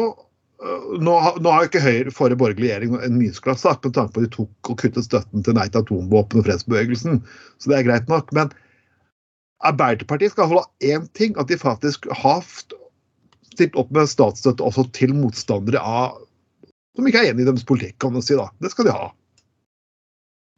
[0.98, 4.26] nå, nå, har ikke Høyre forrige borgerlig regjering en nysklas sak med tanke på at
[4.26, 7.20] de tok og kuttet støtten til Nei til atomvåpen og fredsbevegelsen,
[7.62, 8.32] så det er greit nok.
[8.34, 8.50] Men
[9.66, 12.42] Arbeiderpartiet skal holde én ting, at de faktisk har
[13.54, 16.18] stilt opp med statsstøtte også til motstandere av
[16.98, 18.34] som ikke er enig i deres politikk, kan man si.
[18.34, 18.48] da.
[18.58, 19.08] Det skal de ha.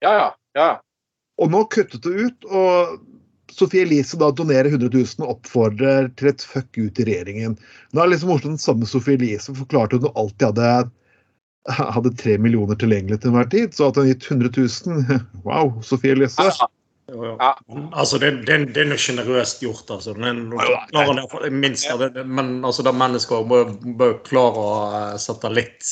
[0.01, 0.29] Ja, ja.
[0.57, 0.71] ja.
[1.41, 2.99] Og nå kuttet det ut, og
[3.53, 7.59] Sofie Elise da donerer 100 000 og oppfordrer til et fuck ut i regjeringen.
[7.93, 10.73] Nå er det liksom morsomt den samme Sofie Elise forklarte hun alltid hadde
[11.69, 15.75] hadde tre millioner tilgjengelig til enhver tid, så at hun har gitt 100 000 Wow,
[15.85, 16.47] Sofie Elise.
[16.49, 16.69] Ja.
[17.11, 17.33] Jo, jo.
[17.41, 17.51] Ja.
[17.91, 19.89] Altså, det, det, det er noe sjenerøst gjort.
[19.91, 20.15] altså.
[20.15, 21.91] Den, klarer, minst,
[22.25, 25.91] men altså, da mennesket bør, bør klare å eh, sette litt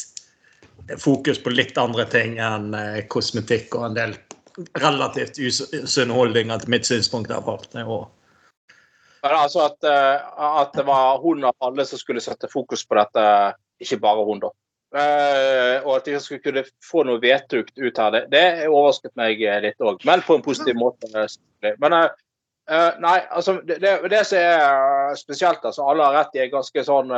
[0.96, 4.14] fokus på litt andre ting enn eh, kosmetikk og en del
[4.80, 7.30] relativt usunne holdninger til mitt synspunkt.
[9.22, 12.98] Men altså at, eh, at, det var hun av alle som skulle sette fokus på
[12.98, 13.26] dette,
[13.82, 14.54] ikke bare hun, da.
[14.88, 19.42] Uh, og at de skulle kunne få noe vedtukt ut her, det, det overrasket meg
[19.60, 20.00] litt òg.
[20.08, 21.10] Men på en positiv måte.
[21.76, 21.96] Men
[23.04, 27.12] nei, altså det, det, som er spesielt, altså alle har rett i er ganske sånn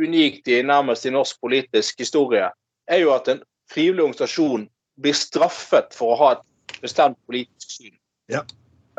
[0.00, 2.48] unikt i nærmest i norsk politisk historie,
[2.88, 4.66] er jo at en frivillig organisasjon
[5.02, 7.94] blir straffet for å ha et bestemt politisk syn.
[8.32, 8.44] Ja.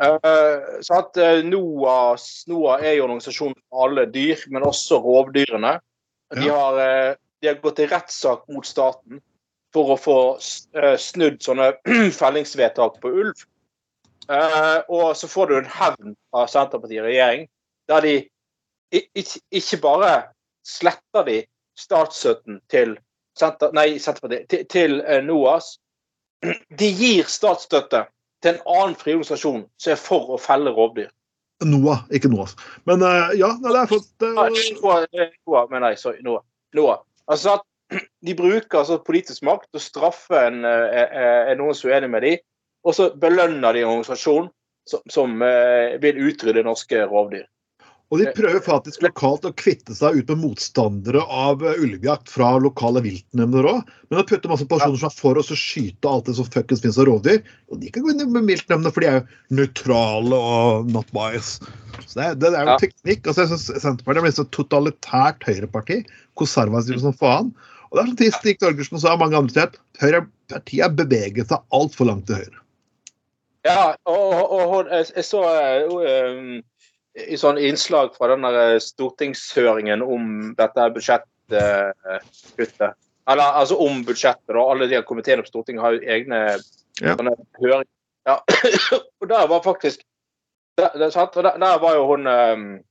[0.02, 4.98] Uh, så at uh, NOAH, NOAH, er jo en organisasjon for alle dyr, men også
[5.02, 5.76] rovdyrene.
[6.34, 6.56] De, ja.
[6.58, 9.22] har, uh, de har gått til rettssak mot staten
[9.74, 11.72] for å få snudd sånne
[12.20, 13.46] fellingsvedtak på ulv.
[14.88, 17.42] og så får du en hevn av Senterpartiet i regjering,
[17.90, 18.14] der de
[18.94, 20.12] ikke bare
[20.64, 21.40] sletter de
[21.78, 22.96] statsstøtten til,
[23.34, 25.74] Senter, nei, til, til uh, NOAS.
[26.78, 28.04] De gir statsstøtte
[28.44, 31.08] til en annen friorganisasjon som er for å felle rovdyr.
[31.64, 32.54] NOAH, ikke NOAS.
[32.86, 34.44] Men uh, ja, det er fått uh...
[34.44, 36.02] NOAH, mener jeg.
[36.02, 36.22] Sorry.
[36.26, 36.44] NOAH.
[36.78, 37.00] NOAH.
[37.32, 41.98] Altså at de bruker altså, politisk makt til å straffe en, en, noen som er
[41.98, 42.44] uenig med dem,
[42.84, 44.46] og så belønner de en organisasjon
[44.88, 45.34] som, som
[46.02, 47.46] vil utrydde norske rovdyr.
[48.12, 52.52] Og de prøver faktisk lokalt å kvitte seg ut med motstandere av eh, ulvejakt fra
[52.60, 53.92] lokale viltnemnder òg.
[54.10, 56.84] Men å putte masse personer som er for oss å skyte alt det som fuckings
[56.84, 57.40] finnes av rovdyr,
[57.72, 61.56] og de kan gå inn med viltnemndene, for de er jo nøytrale og not bias.
[62.04, 62.82] Så det, det, det er jo ja.
[62.82, 63.24] teknikk.
[63.24, 65.98] altså jeg synes Senterpartiet er blitt så totalitært høyreparti.
[66.38, 67.54] Konservativt som faen.
[67.88, 72.10] Og det er som Stig Torgersen sa mange andre steder, høyrepartiet har beveget seg altfor
[72.10, 72.60] langt til høyre.
[73.64, 75.40] Ja, og, og, og jeg så
[75.88, 76.54] um
[77.14, 82.96] i sånn innslag fra den eh, stortingshøringen om dette budsjettkuttet.
[83.30, 84.60] Eller altså om budsjettet, da.
[84.60, 86.40] Alle de komiteene på Stortinget har jo egne
[87.00, 87.14] ja.
[87.16, 87.86] høringer.
[88.28, 88.40] Ja.
[89.20, 90.02] og der var faktisk
[90.80, 92.82] der, der, der var jo hun eh,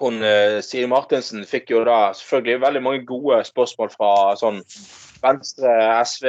[0.00, 4.60] hun eh, Siri Martinsen fikk jo da selvfølgelig veldig mange gode spørsmål fra sånn
[5.22, 5.72] Venstre,
[6.06, 6.26] SV,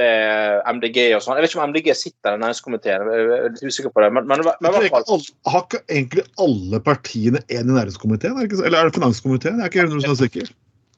[0.78, 1.38] MDG og sånn.
[1.38, 4.12] Jeg vet ikke om MDG sitter i næringskomiteen, jeg er litt usikker på det.
[4.16, 8.38] Men, men, men ikke alle- har ikke egentlig alle partiene en i næringskomiteen?
[8.40, 9.60] Er ikke, eller er det finanskomiteen?
[9.60, 10.54] Jeg er ikke 100 sikker.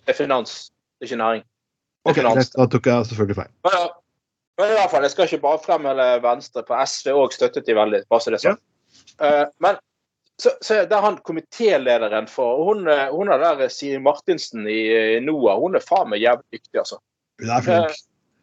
[0.06, 0.54] det er finans,
[1.00, 1.44] det er ikke næring.
[2.06, 2.50] Ok, finans.
[2.56, 3.52] Da tok jeg selvfølgelig feil.
[3.68, 3.86] Men, ja,
[4.62, 7.76] men i hvert fall, jeg skal ikke bare fremheve Venstre, på SV òg støttet de
[7.78, 8.04] veldig.
[8.10, 8.64] bare så det er sagt.
[9.20, 9.78] Eh, men
[10.40, 14.80] så, så det er han komitélederen for Hun, eh, hun er der Siri Martinsen i
[14.96, 15.60] eh, NOAH.
[15.60, 17.00] Hun er faen meg jævlig dyktig, altså.
[17.40, 17.98] Hun er flink.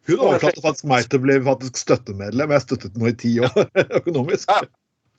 [0.07, 2.53] Hun overtalte faktisk meg til å bli faktisk støttemedlem.
[2.55, 3.57] Jeg støttet henne i ti år
[3.99, 4.51] økonomisk.
[4.51, 4.61] Ja.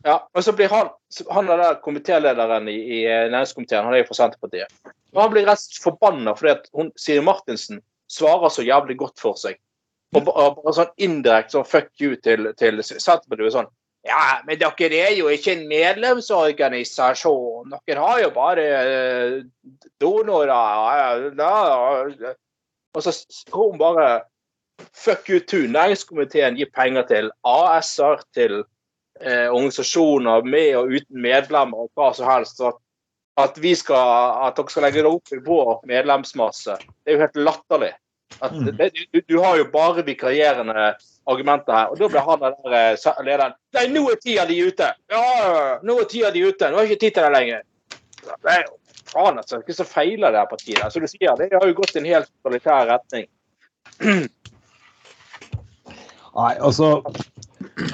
[0.06, 0.92] Ja, og så blir han,
[1.34, 4.70] han er der komitélederen i, i eh, næringskomiteen, han er jo fra Senterpartiet.
[5.14, 9.34] Og han blir rett forbanna fordi at hun, Siri Martinsen svarer så jævlig godt for
[9.40, 9.54] seg.
[10.16, 13.52] Og bare sånn indirekte sånn fuck you til, til Senterpartiet.
[13.56, 13.68] Sånn
[14.06, 17.74] Ja, men dere er jo ikke en medlemsorganisasjon.
[17.90, 19.32] Dere har jo bare eh,
[20.00, 20.54] donorer.
[22.96, 24.22] Og så s- hun bare
[24.94, 25.66] Fuck you too.
[25.66, 28.60] Næringskomiteen gir penger til AS-er, til
[29.20, 32.60] eh, organisasjoner med og uten medlemmer og hva som helst.
[32.60, 32.76] Så at,
[33.42, 33.98] at, vi skal,
[34.46, 37.90] at dere skal legge det opp i vår medlemsmasse, det er jo helt latterlig.
[38.42, 38.70] At, Mm.
[38.76, 40.94] det, du, du har jo bare vikarierende
[41.26, 41.86] argumenter her.
[41.90, 44.92] Og da blir han der eh, lederen Nei, nå er tida de ute!
[45.10, 46.70] Ja, nå er tida de ute!
[46.70, 47.62] Nå har jeg ikke tid til det lenger.
[48.46, 48.76] Er jo
[49.12, 49.60] faen, altså.
[49.64, 50.92] Hva som feiler det her partiet?
[50.92, 53.28] Som du sier, det har jo gått i en helt totalitær retning.
[56.38, 56.98] Nei, altså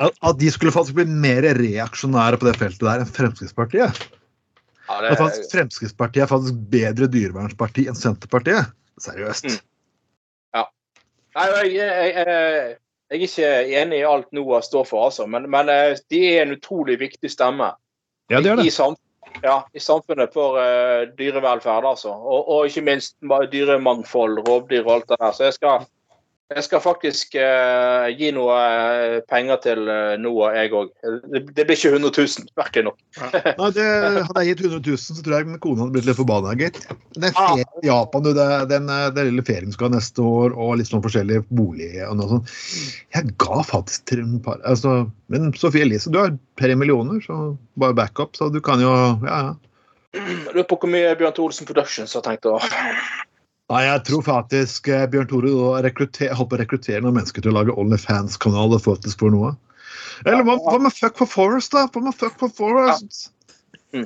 [0.01, 4.03] at- de skulle faktisk bli mer reaksjonære på det feltet der enn Fremskrittspartiet.
[4.89, 8.75] Ja, det, faktisk Fremskrittspartiet er faktisk bedre dyrevernsparti enn Senterpartiet.
[9.01, 9.49] Seriøst.
[9.49, 9.63] Mm.
[11.35, 12.27] Nei, jeg, jeg, jeg,
[13.11, 13.49] jeg er ikke
[13.81, 17.31] enig i alt NOAH står for, altså, men, men eh, de er en utrolig viktig
[17.33, 17.73] stemme
[18.31, 18.75] Ja, det er i, det.
[19.43, 21.85] Ja, i samfunnet for uh, dyrevelferd.
[21.85, 22.13] altså.
[22.13, 23.17] Og, og ikke minst
[23.53, 25.33] dyremangfold, rovdyr og alt det der.
[25.33, 25.87] Så jeg skal,
[26.53, 30.91] jeg skal faktisk eh, gi noe eh, penger til uh, NOAH, jeg òg.
[31.33, 32.99] Det, det blir ikke 100 000, merkelig nok.
[33.63, 33.87] Nei, det
[34.29, 36.79] Hadde jeg gitt 100 000, så tror jeg min kone hadde blitt litt forbanna, gitt.
[37.17, 38.31] Det er ferie i Japan, du.
[38.37, 41.47] Det, den, eh, den lille ferien du skal ha neste år, og litt sånn forskjellige
[41.49, 42.55] bolig og noe sånt.
[43.17, 47.55] Jeg ga faktisk til en par altså, Men Sofie Elise, du har tre millioner, så
[47.81, 48.93] bare backup, så du kan jo
[49.25, 49.55] Ja, ja.
[50.15, 52.59] Lurer på hvor mye Bjørn Thorsen Productions har tenkt å
[53.73, 57.77] Nei, jeg tror faktisk eh, Bjørn Tore på å rekruttere noen mennesker til å lage
[57.81, 59.55] OnlyFans-kanal og faktisk for noe.
[60.27, 61.87] Eller hva, hva med Fuck for Forest, da?
[61.89, 63.31] Hva med Fuck for Forest?
[63.95, 64.05] Ja,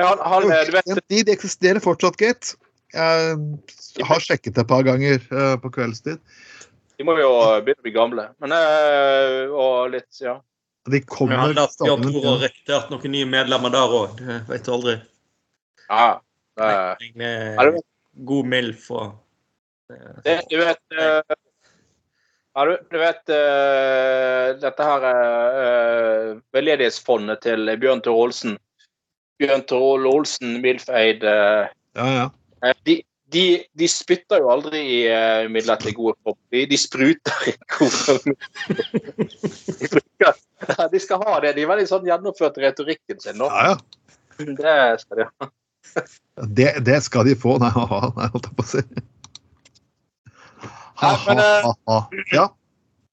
[0.00, 2.54] han, han, eh, du vet, De, de eksisterer fortsatt, gitt.
[2.94, 6.22] Jeg har sjekket det et par ganger eh, på kveldstid.
[6.98, 7.28] De må jo
[7.66, 8.24] begynne å bli gamle.
[8.42, 10.38] Men eh, Og litt, ja.
[10.88, 14.16] De kommer han Bjørn stadig- Tore har rekruttert noen nye medlemmer der òg.
[14.24, 14.96] Det vet du aldri.
[15.92, 16.08] ja
[16.58, 17.82] det,
[18.26, 19.06] God MILF og
[19.92, 21.36] eh, det, du vet eh,
[22.58, 28.56] ja, du, du vet uh, dette her uh, veldedighetsfondet til Bjørn Tore Olsen.
[29.38, 32.24] Bjørn Tore Olsen, Milfeid uh, Ja, ja.
[32.66, 32.96] eh, de,
[33.30, 33.44] de,
[33.78, 36.38] de spytter jo aldri i uh, midler til gode form.
[36.50, 38.34] De, de spruter i gode
[40.96, 41.54] de skal ha det.
[41.54, 43.46] De er veldig sånn gjennomført retorikken sin nå.
[43.54, 43.78] ja, ja.
[44.38, 45.52] Det skal de ha.
[46.58, 47.56] Det, det skal de få.
[47.62, 48.12] Nei, ha-ha.
[48.16, 48.84] Nei, holdt jeg på å si.
[51.26, 52.22] Men, eh.
[52.32, 52.48] Ja.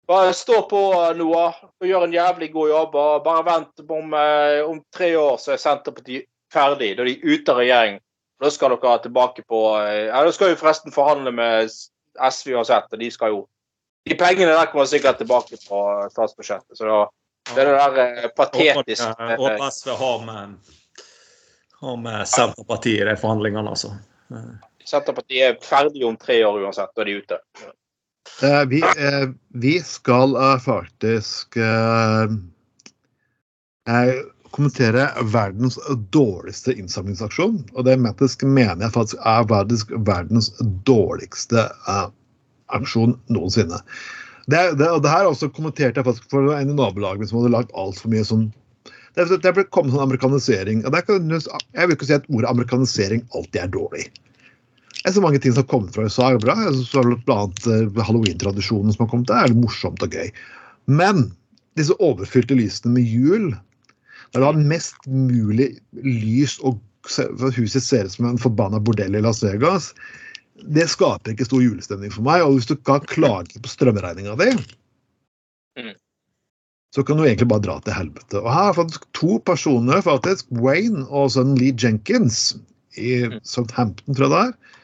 [0.07, 0.81] Bare stå på,
[1.17, 2.95] Noah, og gjør en jævlig god jobb.
[2.95, 6.95] og Bare vent om, eh, om tre år, så er Senterpartiet ferdig.
[6.97, 7.99] Da er de ute av regjering.
[8.41, 11.69] Da skal dere tilbake på eh, Ja, da skal vi forresten forhandle med
[12.19, 13.45] SV uansett, og de skal jo
[14.05, 15.77] De pengene der kommer sikkert tilbake på
[16.13, 16.77] statsbudsjettet.
[16.77, 16.97] Så da,
[17.55, 19.07] det er det der patetiske
[19.39, 20.75] håper SV har med,
[21.81, 23.93] har med Senterpartiet i de forhandlingene, altså.
[24.85, 26.93] Senterpartiet er ferdig om tre år uansett.
[26.95, 27.39] Da er de ute.
[28.43, 32.35] Eh, vi, eh, vi skal eh, faktisk eh,
[33.89, 34.13] eh,
[34.55, 35.79] kommentere verdens
[36.15, 37.63] dårligste innsamlingsaksjon.
[37.73, 40.51] Og det mener jeg faktisk er verdens, verdens
[40.87, 42.05] dårligste eh,
[42.73, 43.81] aksjon noensinne.
[44.45, 47.73] Det, det, det her også kommenterte jeg faktisk for en i nabolaget som hadde lagt
[47.73, 48.45] altfor mye sånn
[49.15, 50.83] det, det ble kommet sånn amerikanisering.
[50.85, 54.05] og det kan, Jeg vil ikke si at ordet amerikanisering alltid er dårlig.
[55.05, 56.55] Det er så mange ting som har kommet fra USA er bra.
[56.81, 60.31] Så er Blant annet eh, halloween-tradisjonen som har kommet der, er morsomt og gøy.
[60.89, 61.29] Men
[61.79, 63.51] disse overfylte lysene med hjul,
[64.33, 66.79] der du har mest mulig lys og
[67.53, 69.91] huset ser ut som en forbanna bordell i Las Vegas,
[70.73, 72.41] det skaper ikke stor julestemning for meg.
[72.41, 74.55] Og hvis du kan klage på strømregninga di,
[75.75, 75.91] Mm.
[76.95, 78.39] Så kan du egentlig bare dra til helvete.
[78.39, 82.53] Og her er faktisk to personer, faktisk, Wayne og sønnen Lee Jenkins
[82.95, 83.39] i Mm.
[83.43, 84.77] Southampton, tror jeg det er,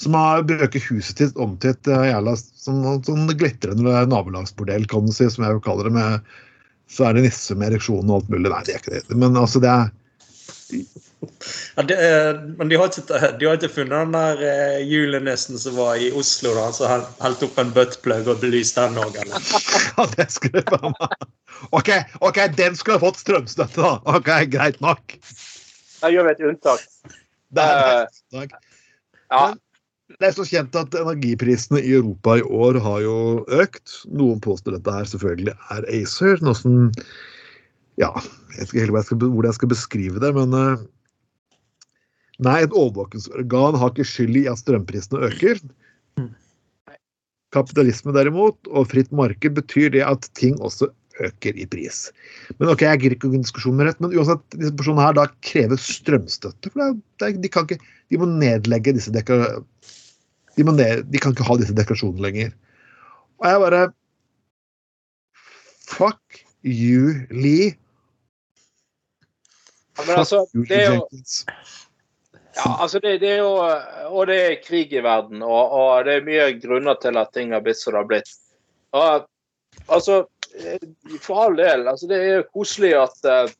[0.00, 5.04] som har brøket huset sitt om til et eh, jævla sånn, sånn glitrende nabolagsbordell, kan
[5.04, 5.92] du si, som jeg jo kaller det.
[5.98, 6.32] med
[6.92, 8.48] så er det nisse med ereksjon og alt mulig.
[8.52, 9.16] Nei, det er ikke det.
[9.20, 9.92] Men altså, det er
[11.76, 15.58] Ja, det, er- men de har, ikke, de har ikke funnet den der eh, julenissen
[15.60, 19.16] som var i Oslo, da, som holdt helte opp en buttplug og belyste den òg,
[19.22, 19.44] eller?
[19.96, 21.28] Ja, det skulle jeg bare meg
[21.70, 21.90] OK,
[22.20, 23.98] ok, den skulle ha fått strømstøtte, da.
[24.10, 25.16] OK, greit nok.
[26.02, 26.86] Da gjør vi et unntak.
[27.52, 28.46] Det er, uh,
[29.30, 29.42] ja.
[30.18, 33.18] det er så kjent at energiprisene i Europa i år har jo
[33.52, 34.00] økt.
[34.10, 36.42] Noen påstår dette her selvfølgelig er ACER.
[36.42, 36.80] Noe som
[38.00, 38.08] Ja,
[38.56, 40.82] jeg vet ikke helt hvordan jeg skal beskrive det, men uh,
[42.42, 45.60] Nei, et overvåkingsorgan har ikke skyld i at strømprisene øker.
[47.52, 50.88] Kapitalisme derimot, og fritt marked, betyr det at ting også
[51.20, 52.04] øker i pris.
[52.58, 55.26] Men ok, jeg gir ikke en diskusjon med rett, men uansett, disse personene her da
[55.44, 56.72] krever strømstøtte.
[56.72, 59.40] for det de, kan ikke, de må nedlegge disse dekka,
[60.56, 62.56] de, ned, de kan ikke ha disse dekorasjonene lenger.
[63.42, 63.84] Og jeg bare
[65.92, 67.74] Fuck you, Lee.
[69.98, 71.08] Ja, men altså, Fuck you, det er jo
[72.52, 73.52] Ja, altså det, det er jo
[74.12, 77.52] Og det er krig i verden, og, og det er mye grunner til at ting
[77.52, 78.32] har blitt som det har blitt.
[78.92, 79.26] Og,
[79.88, 80.26] altså,
[81.20, 81.86] for all del.
[81.88, 83.52] altså Det er koselig at uh,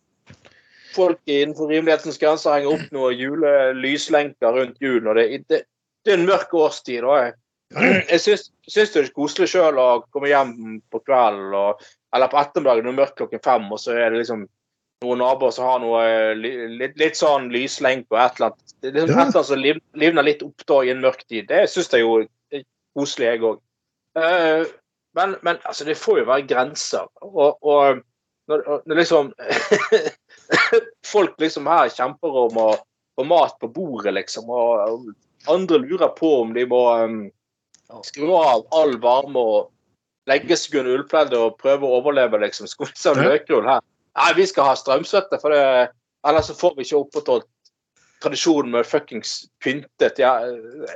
[0.95, 5.07] folk innenfor rimelighetens grenser henger opp noen julelyslenker rundt jul.
[5.09, 5.63] og det, det,
[6.05, 7.05] det er en mørk årstid.
[7.05, 7.33] og
[7.73, 11.81] jeg, syns, syns det er koselig sjøl å komme hjem på kvelden og,
[12.13, 14.45] eller på ettermiddagen når det er mørkt klokken fem, og så er det liksom
[15.03, 18.75] noen naboer som har noe eh, litt, litt sånn lyslenke og et eller annet.
[18.83, 19.15] Det er liksom Ja.
[19.15, 21.49] et eller annet som liv, livner litt opp da i en mørk tid.
[21.49, 22.13] Det syns jeg jo
[22.53, 22.63] er
[22.95, 23.59] koselig, jeg òg.
[25.15, 27.09] Men, men altså, det får jo være grenser.
[27.23, 28.01] Og, og
[28.51, 29.33] når, når liksom
[31.13, 32.71] Folk liksom her kjemper om å
[33.19, 37.23] få mat på bordet, liksom, og, og andre lurer på om de må um,
[38.07, 39.71] skru av all varme og
[40.31, 42.69] legge seg under ullpleddet og prøve å overleve, liksom.
[42.71, 43.33] Skvise av Ja.
[43.33, 43.83] løkrull her.
[44.19, 45.91] Nei, vi skal ha strømstøtte, for det,
[46.29, 47.49] ellers så får vi ikke opprettholdt
[48.23, 49.33] tradisjonen med fuckings
[49.65, 50.33] pyntet ja,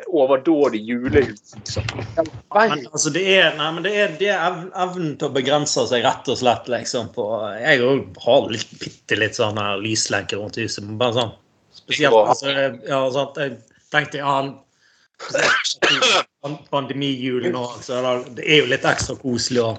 [0.07, 1.55] overdådig julehus.
[1.57, 1.85] Liksom.
[2.55, 5.87] Men altså, det er, nei, men det er, det er ev- evnen til å begrense
[5.91, 7.27] seg rett og slett liksom på
[7.61, 10.85] Jeg òg har litt, bitte litt sånn her lyslenke rundt huset.
[10.87, 11.35] men Bare sånn
[11.77, 12.55] spesielt altså,
[12.87, 13.59] ja, sånn, Jeg
[13.93, 14.55] tenkte ja, han-
[16.43, 18.01] pan- Pandemijul nå, så
[18.37, 19.71] det, er jo litt ekstra koselig å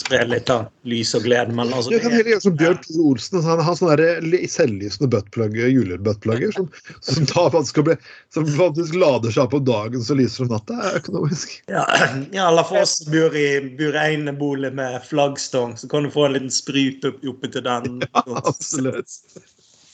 [0.00, 2.56] spre litt av lys og glede, men altså Du det kan er, heller gjøre som
[2.60, 3.42] Bjørn Tore Olsen.
[3.46, 6.70] Han har sånne der selvlysende buttplugger, julebuttplugger som,
[7.04, 7.96] som, bli,
[8.34, 10.78] som faktisk lader seg på dagen så lyser om natta.
[10.78, 11.54] Det er økonomisk.
[11.72, 11.84] ja,
[12.36, 13.48] ja, eller for oss som bor i,
[13.78, 18.00] bor enebolig med flaggstang, så kan du få en liten sprut opp, oppi til den.
[18.10, 19.20] Ja, Absolutt.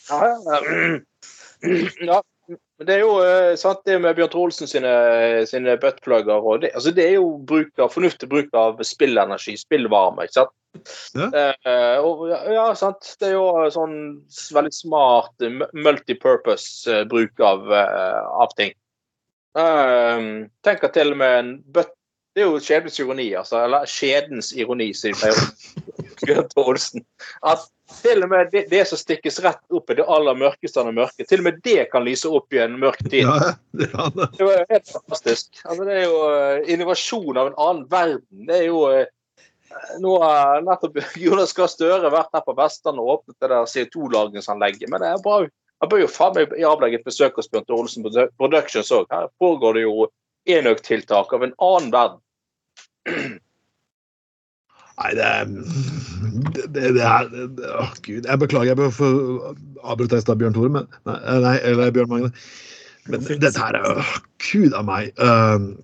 [0.09, 0.63] Ja, ja.
[2.07, 2.23] ja.
[2.77, 4.93] Men det er jo eh, sant, det med Bjørn Troelsen sine,
[5.49, 10.27] sine buttplugger og det, altså det er jo bruk av, fornuftig bruk av spillenergi, spillvarme.
[10.27, 10.53] ikke sant?
[11.17, 11.31] Ja.
[11.57, 13.15] Eh, og, ja, sant.
[13.21, 13.97] Det er jo sånn
[14.53, 18.77] veldig smart eh, multipurpose eh, bruk av, eh, av ting.
[19.57, 20.29] Eh,
[20.69, 21.96] tenk at til og med en butt
[22.37, 23.63] Det er jo skjebnens ironi, altså.
[23.65, 25.17] Eller skjedens ironi, sier
[26.21, 27.05] Bjørn Tore Olsen.
[27.49, 27.65] At
[28.03, 30.97] til og med det, det som stikkes rett opp i det aller mørkeste av det
[30.99, 33.23] mørke, til og med det kan lyse opp i en mørk tid.
[33.23, 34.29] Ja, det det.
[34.37, 35.61] Det var jo helt fantastisk.
[35.65, 38.43] Altså, det er jo eh, innovasjon av en annen verden.
[38.51, 39.07] Det er jo eh,
[40.03, 44.91] nå har nettopp Jonas Gahr Støre vært her på Vestlandet og åpnet det der CO2-lagringsanlegget.
[44.93, 45.41] Men det er bra.
[45.81, 48.07] Han bør jo faen meg avlegge et besøk hos Bjørn Tore Olsen
[48.37, 49.09] Productions òg.
[49.13, 50.09] Her pågår det jo
[50.47, 52.23] enøktiltak av en annen verden.
[54.97, 58.25] Nei, det er det, det, det er det, det, Å, gud.
[58.25, 59.09] Jeg beklager, jeg bør få
[59.85, 60.73] avbryte deg i stad, Bjørn Tore.
[60.73, 62.31] Men, nei, nei, eller Bjørn Magne.
[63.13, 64.07] Men dette her er Å,
[64.47, 65.13] Gud av meg.
[65.21, 65.77] Uh,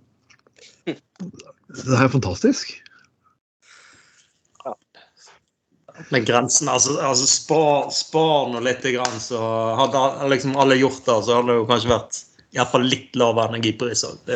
[0.89, 2.73] det her er fantastisk.
[6.09, 6.69] med grensen.
[6.69, 9.41] Altså, altså spar, spar nå litt, grann, så
[9.79, 12.23] hadde liksom alle gjort det, så hadde det jo kanskje vært
[12.57, 14.33] iallfall litt lavere energipris òg.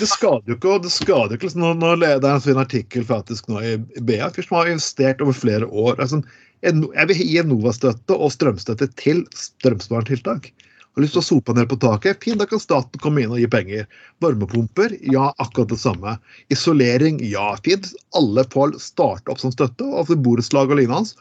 [0.00, 3.46] Det skader jo ikke, det skader jo ikke liksom, når, når en sin artikkel faktisk
[3.52, 6.00] nå i BA først har investert over flere år.
[6.02, 6.22] Altså,
[6.62, 10.50] jeg vil gi Enova-støtte og strømstøtte til strømsparentiltak.
[10.92, 12.20] Har lyst til å sope ned på taket?
[12.20, 13.86] Fint, da kan staten komme inn og gi penger.
[14.20, 14.92] Varmepumper?
[15.08, 16.18] Ja, akkurat det samme.
[16.52, 17.22] Isolering?
[17.24, 17.88] Ja, fint.
[18.18, 21.16] Alle får starte opp som støtte, Altså borettslag og lignende.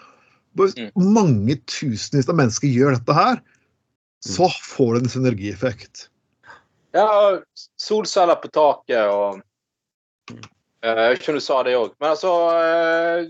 [0.59, 0.91] Hvis Mm.
[1.15, 3.41] mange tusenvis av mennesker gjør dette her,
[4.21, 6.09] så får det en synergieffekt.
[6.91, 7.39] Ja,
[7.79, 9.39] solceller på taket og
[10.31, 10.41] eh,
[10.83, 11.93] Jeg vet ikke om du sa det òg.
[12.01, 13.29] Men altså eh,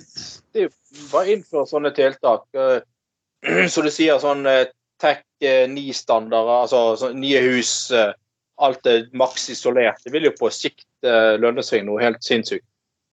[0.51, 2.47] Det er jo bare å innføre sånne tiltak.
[3.41, 4.65] Som Så du sier sånn eh,
[5.01, 8.11] Tech 9-standarder, altså sånn nye hus, eh,
[8.61, 10.01] alt er maks isolert.
[10.05, 12.67] Det vil jo på sikt eh, lønne seg noe helt sinnssykt.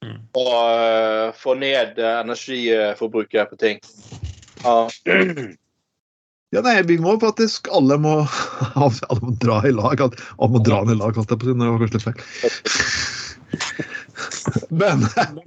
[0.04, 0.22] Mm.
[0.40, 3.84] Og eh, få ned eh, energiforbruket på ting.
[4.64, 4.88] Ja.
[6.54, 8.28] Ja, nei, vi må faktisk Alle må,
[8.78, 10.02] alle må dra i lag.
[10.06, 11.54] Alle må dra ned i lag, holdt jeg på å si.
[11.58, 12.20] Det var kanskje litt feil.
[14.84, 15.00] Men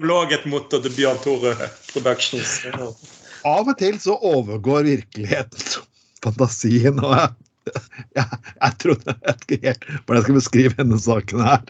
[0.03, 1.55] Laget mot Bjørn Tore
[1.93, 2.51] Productions.
[3.47, 5.85] av og til så overgår virkeligheten
[6.25, 6.99] fantasien.
[6.99, 7.31] Og jeg,
[8.19, 8.27] jeg,
[8.63, 11.63] jeg trodde jeg vet ikke helt hvordan jeg skal beskrive denne saken her.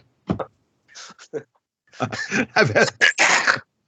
[2.01, 2.89] Jeg vet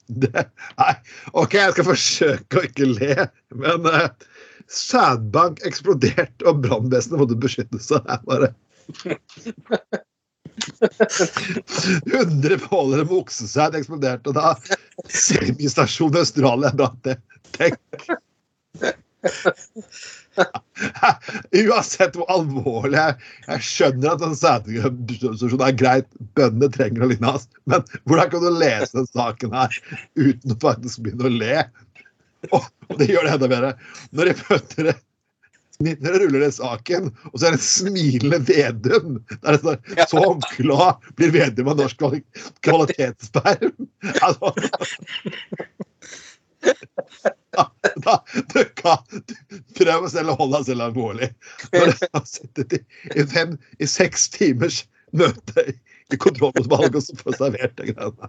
[0.09, 0.41] det,
[0.79, 0.93] Nei,
[1.37, 3.27] OK, jeg skal forsøke å ikke le,
[3.61, 4.09] men uh,
[4.69, 8.05] sædbank eksploderte, og brannvesenet måtte beskytte seg.
[8.05, 8.53] Jeg bare
[12.05, 14.55] 100 påler med oksesæd eksploderte, og da
[15.09, 17.17] Semistasjonen i Australia brant det.
[17.55, 18.09] Tenk.
[21.59, 23.15] Uansett hvor alvorlig jeg
[23.49, 26.07] Jeg skjønner at en sædinstitusjon er greit,
[26.37, 27.33] bøndene trenger å linne
[27.69, 29.71] men hvordan kan du lese den saken her
[30.15, 31.57] uten å faktisk begynne å le?
[32.55, 33.71] Og det gjør det enda bedre.
[34.15, 34.97] Når jeg møter det
[35.79, 39.77] når jeg ruller den saken, og så er det en smilende Vedum der det står
[40.11, 40.23] 'Så
[40.57, 42.01] glad blir Vedum av norsk
[42.67, 43.87] kvalitetsperm'.
[44.19, 44.51] Altså,
[47.55, 47.63] da,
[48.03, 48.15] da,
[48.53, 49.23] du kan
[49.79, 51.29] Prøv å selge holde deg selv alvorlig.
[51.71, 52.81] Når du har sittet i,
[53.15, 54.83] i, fem, i seks timers
[55.15, 55.63] møte
[56.11, 58.27] i kontrollutvalget og så får servert de greiene.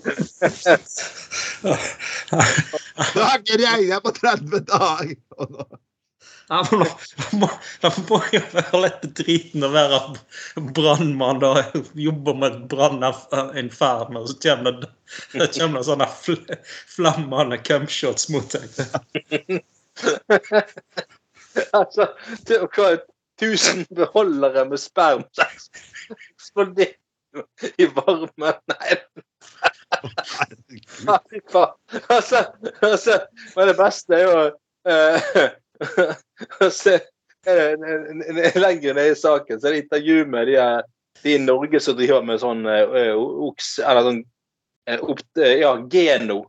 [1.60, 5.16] Det har ikke regna på 30 dager!
[6.50, 6.86] Ja, men da
[7.38, 7.48] må,
[7.82, 7.90] da
[8.34, 10.00] jo være litt driten å være
[10.74, 11.58] brannmann og
[11.94, 14.88] jobbe med et branninferno, og så kommer det,
[15.36, 16.40] det kommer sånne fl
[16.90, 18.66] flammende cumshots mot deg.
[21.78, 22.10] altså,
[22.50, 22.88] det å ha
[23.40, 25.22] 1000 beholdere med sperm
[27.78, 28.58] i varmen.
[28.74, 28.98] Nei.
[32.08, 32.44] Altså,
[32.80, 33.16] altså,
[33.56, 34.42] men det beste er jo
[34.88, 35.48] uh,
[36.60, 36.98] altså,
[37.46, 37.74] eh,
[38.64, 40.56] Lenger ned i saken så er det intervju med de,
[41.22, 43.16] de i Norge som driver med sånn uh,
[43.48, 43.78] oks...
[43.84, 44.22] Eller sånn
[44.90, 46.42] uh, opp, eh, Ja, Geno.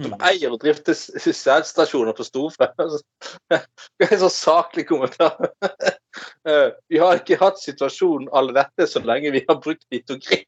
[0.00, 2.68] Som eier og drifter sædstasjoner på storfe.
[2.80, 3.02] Altså,
[3.50, 5.36] Det er en sånn saklig kommentar.
[6.44, 10.42] Eh, Vi har ikke hatt situasjonen alle dette så lenge vi har brukt nitrogen,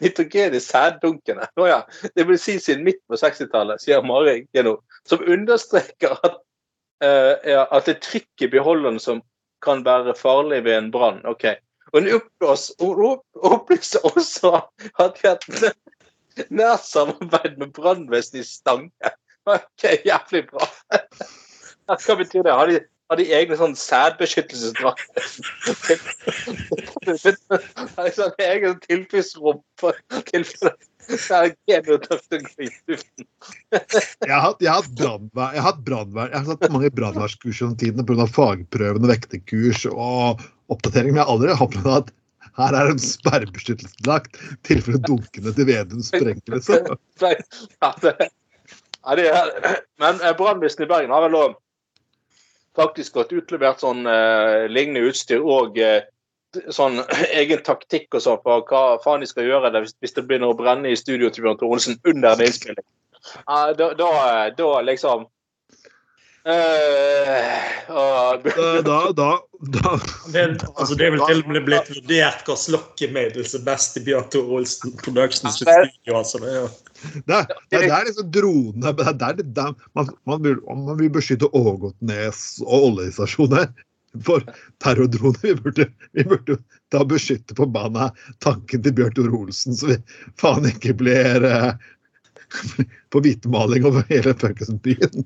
[0.00, 1.46] nitrogen i sæddunkene.
[1.68, 1.76] Ja,
[2.16, 6.40] det vil si siden midt på 60-tallet, sier Mari Geno, som understreker at,
[7.06, 9.22] eh, at det er trykk i beholderen som
[9.62, 11.22] kan være farlig ved en brann.
[11.30, 11.54] Okay.
[11.94, 12.10] Og hun
[13.54, 14.56] opplyser, også
[14.98, 15.38] at vi har
[16.50, 18.90] nært samarbeid med brannvesenet i Stange.
[19.44, 20.64] Ok, jævlig bra.
[22.00, 22.52] Hva betyr det?
[22.56, 22.78] Har de,
[23.12, 25.20] har de egne sånn sædbeskyttelsesdrakter?
[27.98, 28.14] Har de
[28.46, 28.78] egen
[34.32, 38.08] har hatt, hatt brannvern, jeg har hatt brannvern, jeg har hatt mange brannvernskurs gjennom tidene
[38.08, 38.24] pga.
[38.32, 40.40] fagprøvene, vektekurs og
[40.72, 41.12] oppdatering.
[41.12, 41.52] Men jeg har aldri
[41.98, 42.08] at
[42.58, 46.56] her er en sperrebeskyttelsesdrakt i tilfelle dunkene til Vedum sprenger.
[46.56, 46.96] Liksom.
[47.84, 48.14] Ja, det,
[49.04, 51.56] ja, det er, men eh, brannvesenet i Bergen har vel òg
[52.78, 56.06] faktisk gått utlevert sånn eh, lignende utstyr og eh,
[56.74, 57.02] sånn
[57.40, 60.54] egen taktikk og sånn for hva faen de skal gjøre det hvis, hvis det begynner
[60.54, 62.86] å brenne i studio til Bjørn Tore under en innspilling.
[63.78, 64.10] Da, da,
[64.56, 65.33] da liksom eh,
[66.44, 68.36] Da,
[68.84, 70.00] da, da
[70.32, 70.42] Det,
[70.76, 74.02] altså, det er vel til og med blitt vurdert hva slokkemiddel som er best i
[74.04, 76.18] Bjørn Tore Olsen Productions studio.
[76.18, 76.68] Altså, det er
[77.24, 77.38] Det,
[77.70, 81.10] Det det er liksom dronene det er der, det der, man, man, vil, man vil
[81.14, 83.72] beskytte Ågotnes og oljestasjoner
[84.24, 84.44] for
[84.84, 85.40] terrordroner.
[85.42, 86.58] Vi burde, vi burde
[86.92, 88.10] da beskytte forbanna
[88.44, 89.96] tanken til Bjørn Tore Olsen, så vi
[90.40, 91.72] faen ikke blir eh,
[93.12, 95.24] på hvitmaling over hele fuckings byen.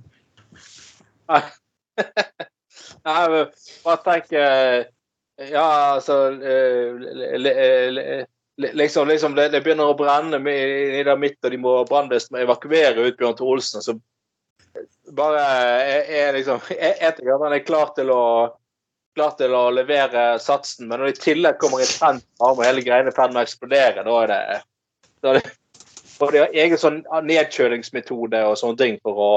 [1.29, 3.47] Nei, men
[3.85, 4.85] bare tenk eh,
[5.51, 8.25] Ja, altså eh,
[8.59, 12.41] Liksom, liksom det, det begynner å brenne i der midt, og de må brannvesenet må
[12.43, 13.85] evakuere ut Bjørn Tore Olsen.
[13.85, 13.95] Så
[15.15, 15.45] bare
[15.93, 18.25] er, er liksom En ting er han klar til å
[19.19, 22.85] klar til å levere satsen, men når det i tillegg kommer en trend og hele
[22.87, 24.59] greiene i med å eksplodere, da er det,
[25.23, 25.57] da er det
[26.19, 29.33] og de har egen sånn nedkjølingsmetode og sånne ting for å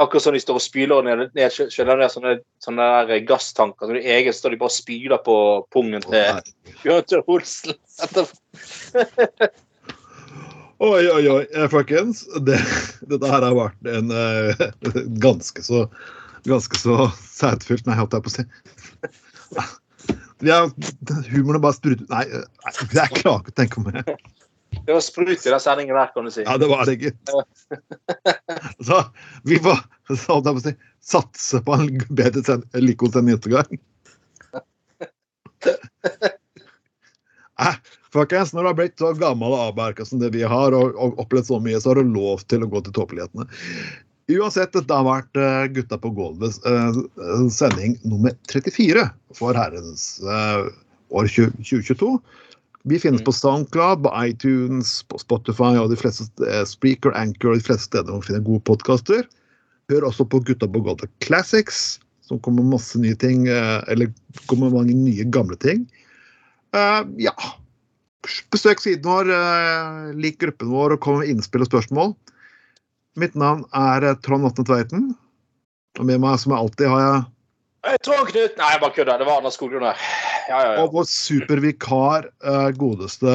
[0.00, 2.32] Akkurat som de står og spyler ned, ned, ned sånne,
[2.64, 3.86] sånne der gasstanker.
[3.86, 5.36] Så de egen står de bare og spyler på
[5.74, 6.40] pungen til
[6.82, 7.78] Bjørn Tore Olsen.
[10.84, 12.24] Oi, oi, oi, eh, folkens.
[12.44, 12.58] Det,
[13.08, 14.64] dette her har vært en uh,
[15.24, 15.84] ganske så
[16.44, 18.46] ganske så sædfylt Nei, holdt jeg på å si.
[20.44, 20.66] Ja,
[21.30, 22.42] humoren bare sprutet Nei, eh,
[22.92, 24.02] jeg klarer ikke å tenke meg
[24.84, 26.44] Det var sprut i den sendingen der, kan du si.
[26.44, 27.34] Ja, det var det, gitt.
[28.86, 29.00] Så
[29.44, 29.80] vi får
[30.60, 32.58] si, satse på en bedre
[32.94, 33.78] god sending neste gang.
[37.60, 37.76] Eh,
[38.12, 41.20] folkens, når du har blitt så gammel og avmerka som det vi har, og, og
[41.22, 43.46] opplevd så mye, så har du lov til å gå til tåpelighetene.
[44.34, 46.96] Uansett, dette har vært uh, Gutta på gulvet uh,
[47.52, 49.04] sending nummer 34
[49.36, 50.64] for herrens uh,
[51.12, 52.08] år 20, 2022.
[52.84, 57.62] Vi finnes på SoundCloud, på iTunes, på Spotify og de fleste eh, Spreaker, Anchor og
[57.62, 59.24] de fleste steder hvor man finner gode podkaster.
[59.92, 63.48] Hør også på Gutta på Golda Classics, som kommer med masse nye ting.
[63.48, 64.12] eh, Eller
[64.50, 65.86] kommer med mange nye, gamle ting.
[66.76, 67.32] Uh, ja.
[68.52, 72.16] Besøk siden vår, uh, lik gruppen vår og kom med innspill og spørsmål.
[73.20, 75.12] Mitt navn er Trond Atne Tveiten.
[76.00, 78.56] Og med meg som jeg alltid har jeg Trond Knut!
[78.58, 79.20] Nei, jeg bare kødder.
[79.20, 80.33] Det var Anders Skoglund her.
[80.48, 80.82] Ja, ja, ja.
[80.84, 83.34] og vår supervikar, eh, godeste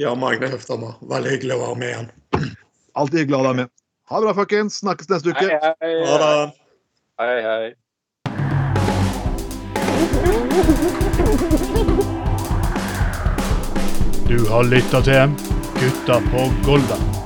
[0.00, 0.94] Ja, Magne Høfthammer.
[1.04, 2.10] Veldig hyggelig å være med igjen.
[2.96, 3.72] Alltid hyggelig å ha deg med.
[4.08, 4.80] Ha det bra, folkens.
[4.80, 5.46] Snakkes neste uke.
[5.52, 6.32] Hei, hei, Ha det.
[7.20, 7.72] hei, hei.
[14.28, 15.34] Du har lytta til
[15.80, 17.21] Gutta på Golden.